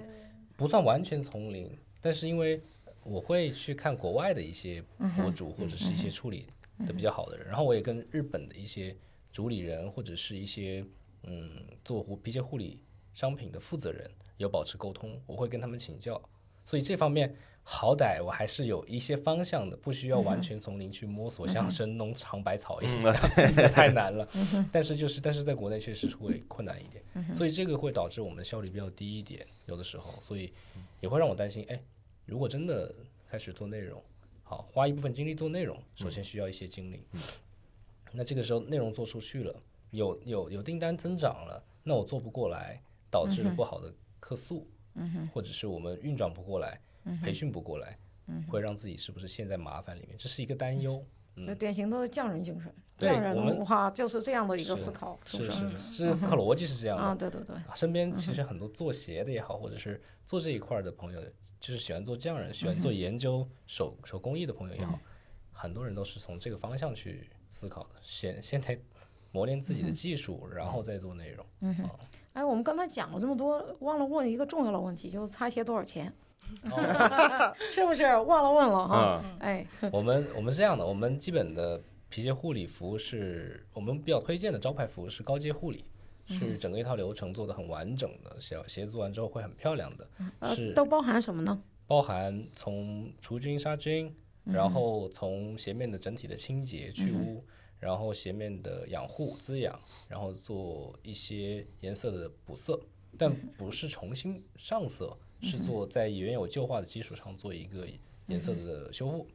[0.57, 1.71] 不算完全从零，
[2.01, 2.61] 但是因为
[3.05, 4.83] 我会去看国外的一些
[5.17, 6.47] 博主或者是一些处理
[6.87, 8.97] 的比较好的人，然后我也跟日本的一些
[9.33, 10.85] 主理人或者是一些
[11.25, 12.81] 嗯做护皮鞋护理
[13.13, 16.21] 商品的负责人有保持沟通，我会跟他们请教，
[16.65, 17.35] 所以这方面
[17.65, 23.15] 好歹我还是有一些方向的，不需要完全从零去摸索，像神农尝百草一样，
[23.73, 24.29] 太难了。
[24.73, 30.53] 但是就是但是在国内确实是会困难一点，所以这个会导致我们效率比较低一点，有的时候，所以
[31.01, 31.81] 也会让我担心，哎，
[32.27, 32.93] 如果真的
[33.29, 34.03] 开始做内容，
[34.43, 37.05] 好，花一部分精力做内容，首先需要一些精力。
[38.13, 44.67] 那这个时候内容做出去了，有有有订单增长了，那我做不过来，导致了不好的客诉，
[45.33, 46.79] 或者是我们运转不过来，
[47.23, 47.99] 培训不过来，
[48.49, 51.05] 会让自己是不是陷在麻烦里面，这是一个担忧。
[51.35, 55.51] 嗯典型的匠人精神，匠人文化就是这样的一个思考，是是？
[55.51, 57.03] 是 是，思考逻辑是这样的。
[57.03, 61.19] 啊，对对对，身边其实很多做鞋的也好，或者是做这一块儿的朋友，
[61.59, 64.99] 就是喜欢做匠人、喜欢做研究手手工艺的朋友也好，
[65.53, 67.95] 很多人都是从这个方向去思考的。
[68.03, 68.79] 先先得
[69.31, 71.47] 磨练自己的技术，然后再做内容。
[71.61, 71.75] 嗯
[72.35, 76.13] 哎，我们刚才讲了这么多，忘了问一个重要的问题，就是擦鞋多少钱？
[76.71, 78.05] 哦 是不是？
[78.05, 79.21] 忘了问了哈？
[79.25, 79.39] 嗯。
[79.41, 85.85] 哎，我们我们是这样的，我们基本的皮鞋护理服务是我们比较推荐的招牌服务是高阶护理。
[86.25, 91.61] 是整个一套流程做的很完整的，鞋鞋做完之后会很漂亮的，呃是，都包含什么呢？
[91.85, 97.45] 包含从除菌杀菌，然后从鞋面的整体的清洁去污，
[97.81, 99.77] 然后鞋面的养护滋养，
[100.09, 102.81] 然后做一些颜色的补色，
[103.19, 107.87] 但不是重新上色，是做在原有旧化的基础上做一个
[108.27, 109.27] 颜色的修复。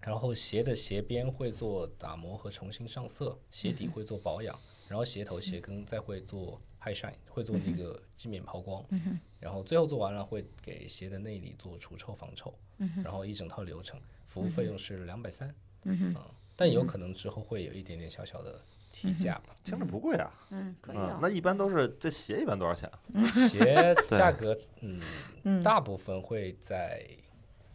[0.00, 4.58] 然后鞋的鞋边会做打磨和重新上色，鞋底会做保养，
[4.88, 8.82] 然后鞋头、鞋跟再会做 high shine，会做那个镜面抛光，
[9.38, 12.54] 然后最后做完了会给鞋的内里做除臭防臭，
[13.04, 16.14] 然后一整套流程，服务费用是两百三，嗯，
[16.56, 18.58] 但有可能之后会有一点点小小的
[18.90, 19.54] 提价吧。
[19.62, 20.32] 听着不贵啊。
[20.50, 21.18] 嗯，可以嗯啊，。
[21.22, 22.98] 那一般都是这鞋一般多少钱啊？
[23.48, 27.06] 鞋价格，嗯，大部分会在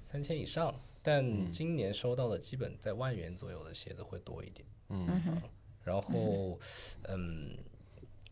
[0.01, 4.67] 三千以上，但今年收到的基本在万元左右的鞋子会多一点。
[4.89, 5.41] 嗯
[5.83, 6.59] 然后，
[7.03, 7.57] 嗯，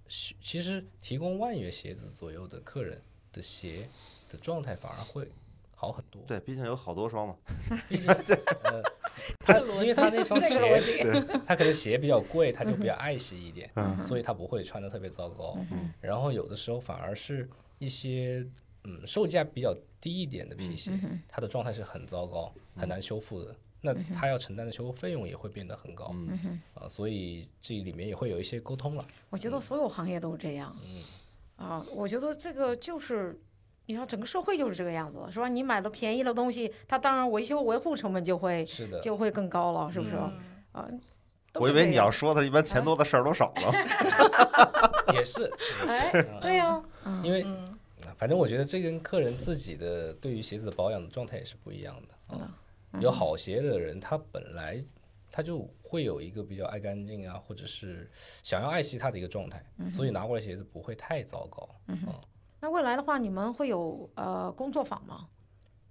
[0.07, 2.99] 其其实提供万元鞋子左右的客人
[3.31, 3.87] 的鞋
[4.27, 5.31] 的状态反而会
[5.83, 6.21] 好很多。
[6.25, 7.35] 对，毕竟有好多双嘛。
[7.89, 8.07] 毕竟，
[8.63, 8.81] 呃，
[9.39, 11.03] 他因为他那双鞋，
[11.45, 13.69] 他可能鞋比较贵，他就比较爱惜一点，
[14.01, 15.57] 所以他不会穿的特别糟糕。
[15.99, 18.47] 然后有的时候反而是一些
[18.85, 20.91] 嗯售价比较低一点的皮鞋，
[21.27, 23.53] 它的状态是很糟糕，很难修复的。
[23.81, 26.15] 那他要承担的修复费用也会变得很高，
[26.73, 29.05] 啊，所以这里面也会有一些沟通了。
[29.29, 30.73] 我觉得所有行业都是这样。
[30.85, 31.03] 嗯。
[31.55, 33.39] 啊，我觉得这个就是
[33.85, 35.47] 你说整个社会就是这个样子，是吧？
[35.47, 40.15] 你买了便宜的东西，它当然维修维护成本就会是的，就会更高了，是不是？
[40.15, 40.31] 嗯
[40.71, 40.87] 啊，
[41.55, 45.13] 我以为你要说的，一般钱多的事儿都少了。
[45.13, 45.51] 也是，
[45.87, 46.11] 哎，
[46.41, 46.81] 对呀、
[47.23, 47.77] 因为嗯
[48.17, 52.13] 反正我觉得这跟客人自己的对于鞋子的保养的状态也是不一样的。
[52.17, 52.49] 是的
[52.93, 54.83] 嗯有好鞋的人，他本来
[55.31, 58.09] 他就会有一个比较爱干净啊，或者是
[58.43, 61.67] 想要爱惜它的一个状态，所以拿过来鞋子不会太糟糕。
[62.63, 65.27] 那未来的话，你们会有呃工作坊吗？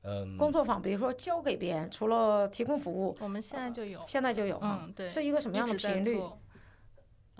[0.04, 6.18] 嗯，工作坊，比如说交给别人，除了提供服务，我们现在就有，现在就有啊，嗯，对，是一个什么样的频率？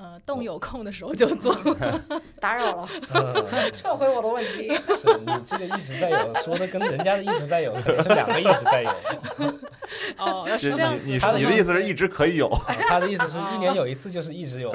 [0.02, 0.08] 做？
[0.08, 1.54] 呃，动有空的时候就做。
[2.40, 4.68] 打扰了， 嗯撤回我的问题。
[4.98, 8.90] 是你这个一直在有，说的跟人家的一直在有是两个一直在有。
[10.18, 14.70] 哦，是这样你你的你的意思是一直可以有，啊他的意思是一年有一次就是一直有。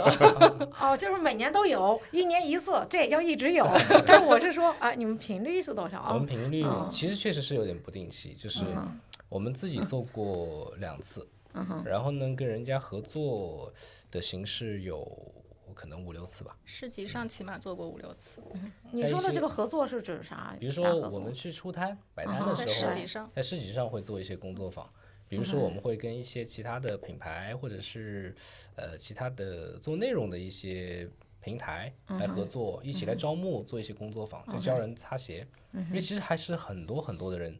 [0.79, 3.67] 哦，就是每年都有，一年一次，这也叫一直有。
[4.05, 6.25] 但是我是说啊，你们频率是多少啊我们？
[6.25, 8.63] 频率嗯其实确实是有点不定期，就是
[9.29, 11.27] 我们自己做过两次，
[11.69, 13.73] 嗯，然后呢跟人家合作
[14.11, 15.05] 的形式有
[15.73, 16.57] 可能五六次吧。
[16.65, 18.41] 市集上起码做过五六次，
[18.91, 20.55] 你说的这个合作是指啥？
[20.59, 24.91] 比如说我们去出摊摆摊啊的时候，市集上，在市集上会做一些工作坊，
[25.27, 28.35] 比如说我们会跟一些其他的品牌或者是
[28.75, 31.07] 呃其他的做内容的一些
[31.41, 35.47] 平台来合作，一起来招募做一些工作坊，就教人擦鞋。
[35.73, 37.55] 因为其实还是很多很多的人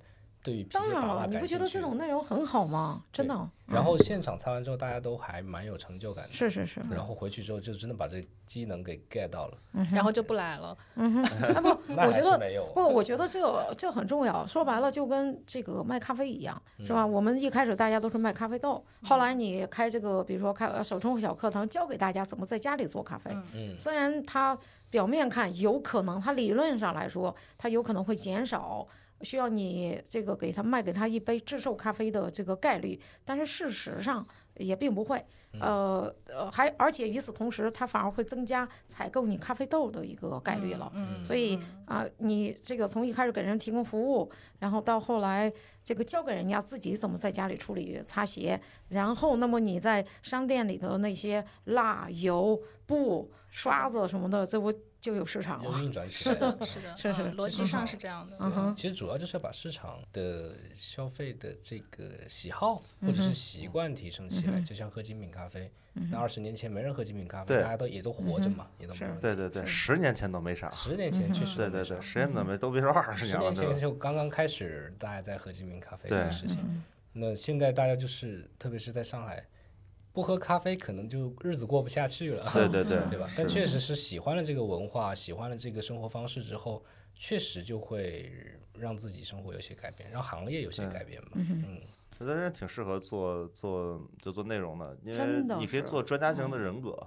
[0.48, 1.58] 对于当然了，你不觉。
[1.58, 3.02] 得这种内容很好吗？
[3.12, 6.32] 真的，嗯然后现场擦完之后，大家都还蛮有成就感的。
[6.32, 6.80] 是是是。
[6.90, 9.58] 然后回去之后就真的把这个机能给 get 到了，
[9.92, 10.78] 然后就不来了。
[10.96, 12.66] 啊不，我觉得没有。
[12.74, 14.48] 不，我觉得这这很重要。
[14.48, 17.06] 说白了，就跟这个卖咖啡一样，是吧？
[17.06, 23.32] 我们一开始大家都是卖咖啡豆，后来你开这个，比如说开呃手冲小课堂，教给大家怎么在家里做咖啡。
[23.54, 24.58] 嗯虽然它
[24.90, 28.88] 表面看有可能，它理论上来说，它有可能会减少。
[29.22, 35.24] 需要你这个给他卖给他一杯制售咖啡的这个概率，但是事实上也并不会，
[35.60, 40.92] 呃呃，还而且与此同时，它反而会增加采购你咖啡豆的一个概率了。
[40.96, 45.52] 嗯，所以啊、你这个从一开始给人提供服务，然后到后来
[45.84, 48.60] 这个教给人家自己怎么在家里处理擦鞋，
[48.90, 55.72] 然后那么你在商店里的那些蜡、油、布、刷子什么的，这不就有市场了？
[55.72, 56.66] 就运转起是来了的，。
[56.66, 58.36] 是的，是是嗯逻辑上是这样的。
[58.40, 65.72] 嗯哼，其实主要就是要把市场的消费的这个喜好或嗯者是习惯提升起来，就像喝精品咖啡，
[66.12, 69.22] 那二十年前没人喝精品咖啡，大家都也都活着嘛，也都没是问题。
[69.22, 70.70] 对对对，十年前都没啥。
[70.72, 73.82] 十年前确实对对对，十年怎么都别说二十十年年了，十年前？
[73.82, 76.84] 就刚刚开始，大家在喝精品咖啡这个事情。
[77.14, 79.44] 那现在大家就是，特别是在上海，
[80.18, 82.44] 不喝咖啡可能就日子过不下去了。
[82.52, 83.30] 对对对， 对吧？
[83.38, 88.34] 但确实是喜欢了这个文化，喜欢了这个生活方式之后，确实就会
[88.80, 91.30] 让自己生活有些改变，让行业有些改变嘛。
[91.36, 91.80] 嗯，
[92.20, 96.98] 我觉得人挺适合做做就做内容的，因为你可以做专家型的人格，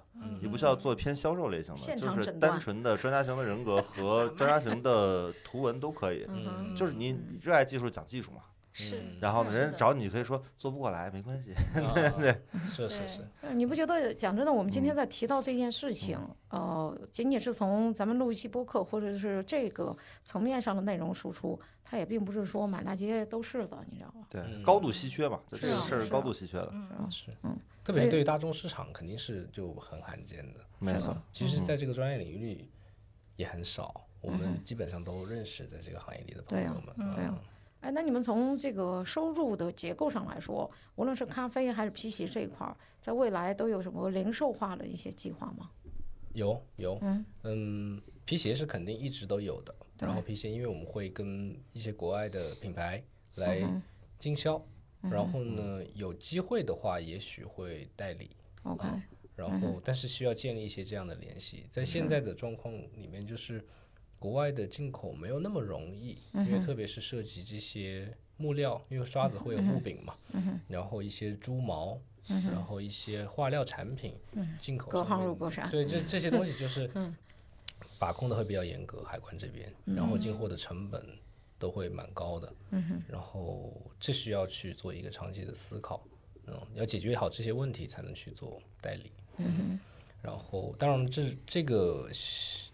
[0.41, 6.25] 你不需要做偏销售类型的，现就是单纯的专家型的人格和 专家型的图文都可以。
[6.29, 8.43] 嗯就是你热爱技术讲技术嘛，
[8.73, 9.19] 是嗯。
[9.21, 12.43] 然后呢，人找你可以说做不过来没关系，对 对，
[12.73, 16.19] 是是是，呃你不觉得讲真的，我们今天在提到这件事情，
[16.49, 24.27] 呃，仅仅是从咱们录一期播客或者是这个层面上的内容输出，它也并不是说满大街都是的，你知道吗？
[24.31, 24.63] 对，嗯。
[24.63, 26.73] 高度稀缺嘛，就这个事儿高度稀缺的，
[27.11, 27.27] 是。
[27.43, 30.61] 嗯，特别是对于大众市场，肯定是就很罕见的。
[30.79, 31.17] 没错。
[31.33, 32.71] 其实，在这个专业领域里
[33.37, 37.15] 也很少，我们基本上都认识在这个行业里的朋对啊友们。
[37.17, 37.39] 对啊
[37.81, 45.71] 哎，那你们从这个收入的结构上来说，无论是咖啡还是皮鞋这一块儿，在未来都有什么零售化的一些计划吗？
[46.35, 49.75] 有有，嗯嗯，皮鞋是肯定一直都有的。
[49.99, 53.03] 然后皮鞋，因为我们会跟一些国外的品牌
[53.35, 53.83] 来嗯
[54.19, 54.63] 经销，
[55.03, 58.31] 然后呢，有机会的话，也许会代理。
[58.63, 58.87] OK，
[59.35, 61.65] 然后，但是需要建立一些这样的联系。
[61.71, 63.65] 在现在的状况里面，就是
[64.21, 70.15] 国外的进口没有那么容易，因为特别是涉及这些木料，因为刷子会有木柄嘛，
[70.69, 74.15] 然后一些猪毛，然后一些化料产品，
[74.61, 75.71] 进口隔行上面如隔山。
[75.71, 76.89] 对，这这些东西就是
[77.99, 81.03] 把控的会比较严格，海关这边，然后进货的成本
[81.59, 82.53] 都会蛮高的，
[83.09, 86.03] 然后这需要去做一个长期的思考，
[86.47, 89.11] 嗯，要解决好这些问题才能去做代理，
[90.23, 92.09] 然后当然这这个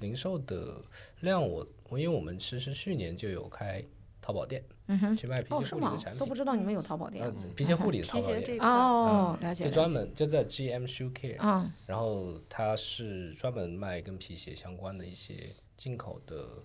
[0.00, 0.82] 零售的
[1.20, 3.82] 量我，我因为我们其实去年就有开
[4.20, 6.12] 淘宝店，嗯去卖皮鞋护理的产？
[6.12, 8.58] 品都不，知道你们有淘宝店嗯，皮鞋护理 的淘宝店。
[8.60, 10.06] 哦，了解就专了解。
[10.06, 16.64] 门就在 GM Shoe Care，嗯然后它是专门卖跟皮鞋相关的一些进口的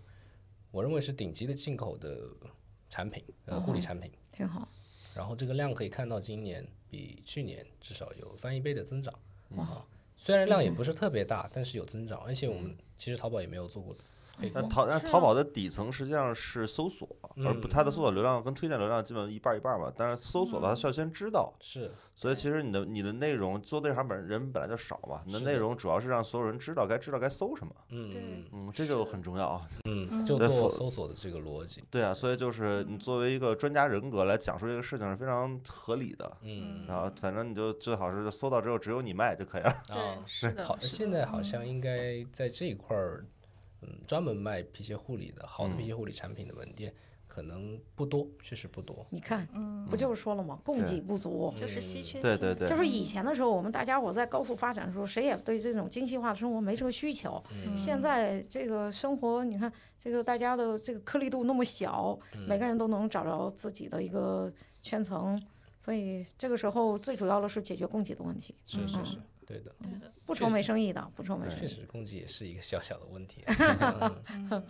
[0.71, 2.27] 我认为是顶级的进口的
[2.89, 4.11] 产品，呃，护理产品。
[4.31, 4.67] 挺好。
[5.13, 9.13] 然后这个量可以看到，今年比去年至少有翻一倍的增长。
[9.57, 9.85] 啊，
[10.23, 13.97] 虽然量也不是特别大，但是有增长，而且我们其实淘宝也没有做过
[14.41, 14.63] 推广。
[14.63, 17.07] 但淘但淘宝的底层实际上是搜索，
[17.45, 19.91] 而不它的搜索流量跟推荐流量基本一半一半吧。
[19.95, 27.73] 但是搜索的话需要先知道，是，所以其实你的你的内容做这行本人本来就少嘛，你的是的内容主要是让所有人知道该知道该搜什么。
[27.89, 29.67] 嗯对嗯嗯，这就很重要啊。
[29.85, 31.83] 嗯，就做搜索的这个逻辑。
[31.89, 36.31] 对啊，所以就是你作为一个专家人格来讲述这个事情是非常合理的。
[36.41, 39.69] 嗯然后反正你就最好是搜到之后只有你卖就可以了。
[39.69, 40.65] 啊对，，是的。
[40.65, 43.25] 好，是的现在好像应该在这一块儿，
[43.81, 46.93] 嗯，专门卖皮鞋护理的好的皮鞋护理产品的门店
[47.27, 49.05] 可能不多，确实不多。
[49.09, 50.59] 你看，嗯，不就是说了吗？
[50.65, 51.53] 供给不足。
[51.55, 52.21] 就是稀缺性。
[52.21, 57.41] 对对对就是以前的时候，我们大家伙在高速发展的时候，谁也对这种精细化的生活没这个需求。
[57.53, 64.51] 嗯现在这个生活，你看这个大家的这个颗粒度那么小，每个人都能找着自己的一个
[64.81, 65.41] 圈层，
[65.79, 68.53] 所以这个时候最主要的是解决供给的问题。
[68.65, 70.11] 是是是，对的，对的。
[70.25, 71.61] 不愁没生意的，不愁没生意。
[71.61, 73.43] 确实供给也是一个小小的问题。
[74.33, 74.63] 嗯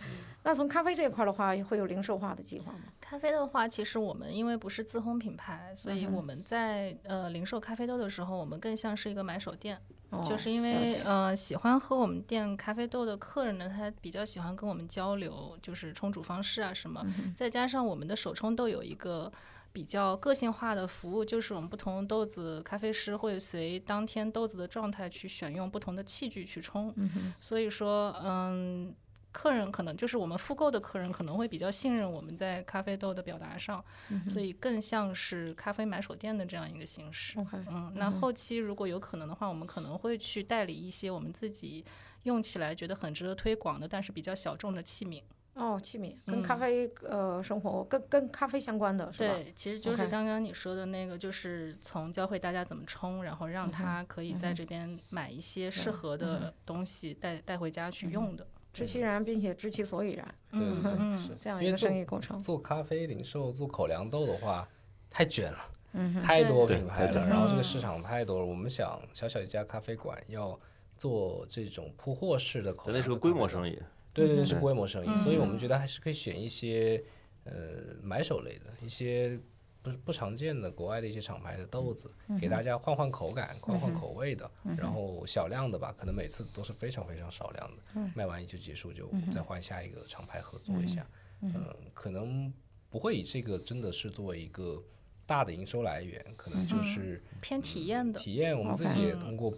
[0.44, 2.80] 那从咖啡这一块儿的话，会有零售化的计划吗？
[3.00, 9.80] 咖啡的话，其实我们因为不是自烘品牌，所以我们在呃零售咖啡豆的时候，我们更像是一个买手店。
[10.10, 19.32] 哦就是因为呃喜欢喝我们店咖啡豆的客人呢，他比较喜欢跟我们交流，就是冲煮方式啊什么，嗯再加上我们的手冲豆有一个。
[19.72, 26.92] 比较个性化的服务，就是我们不同豆子，咖啡师会随当天豆子的状态去选用不同的器具去冲。
[26.96, 28.94] 嗯，所以说，嗯，
[29.32, 33.82] 客人可能就是我们复购的客人可能会比较信任我们在咖啡豆的表达上，
[34.28, 37.38] 所以更像是咖啡买手店的这样一个形式。
[37.70, 41.82] 嗯，那后期如果有可能的话，我们可能会去代理一些我们自己
[42.24, 45.22] 用起来觉得很值得推广的，但是比较小众的器皿。
[45.54, 49.34] 哦，器皿跟嗯咖啡呃生活跟跟咖啡相关的是吧？
[49.34, 58.46] 对，其实就是刚刚你说的那个，就是从教会大家怎么冲，然后让他可以在这边买一些适合的东西带带回家去用的。
[58.72, 62.38] 知其然，并且知其所以然，嗯是这样一个生意过程。
[62.38, 64.66] 做咖啡零售、做口粮豆的话，
[65.10, 65.58] 太卷了，
[65.92, 68.46] 嗯哼，太多品牌了，然后这个市场太多了。
[68.46, 70.58] 我们想小小一家咖啡馆要
[70.96, 73.78] 做这种铺货式的口粮，那是个规模生意。
[74.12, 74.14] 意。
[74.14, 74.46] 对对对，嗯。
[74.46, 75.18] 是规模生意，嗯。
[75.18, 77.02] 所以我们觉得还是可以选一些
[77.44, 79.38] 呃买手类的一些
[79.82, 82.08] 不不常见的国外的一些厂牌的豆子，
[82.40, 84.48] 给大家换换口感、换换口味的，
[84.78, 91.04] 然后小量的吧，可能每次都是非常非常少量的，卖完就结束，就再换下一个厂牌合作一下，
[91.40, 91.52] 嗯，
[91.92, 92.52] 可能
[92.88, 94.80] 不会以这个真的是作为一个
[95.26, 98.20] 大的营收来源，可能就是偏体验的。
[98.20, 99.52] 体验，我们自己也通过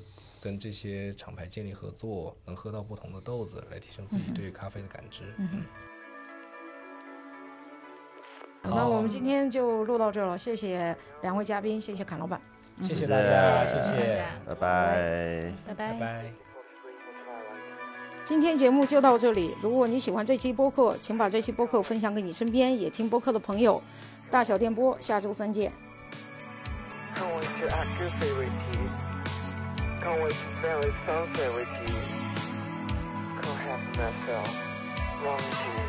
[0.45, 5.23] 跟这些厂牌建立合作，能喝到不同的豆子，来提升自己对咖啡的感知。
[5.39, 5.65] 嗯，
[8.63, 12.39] 那我们今天就录到这了，谢谢两位嘉宾，谢谢侃老板。
[12.83, 15.51] 谢谢谢大家，谢谢谢，拜拜。
[15.67, 15.93] 拜拜。
[15.93, 16.31] 拜拜。
[18.23, 19.55] 今天节目就到这里。
[19.63, 23.83] 如果你喜欢这期播客，请把这期播客分享给你身边也听播客的朋友。
[24.31, 25.73] 大小电波，下周三见。
[30.07, 31.95] always very sincere with you.
[33.37, 35.25] Could have myself.
[35.25, 35.84] wronged you.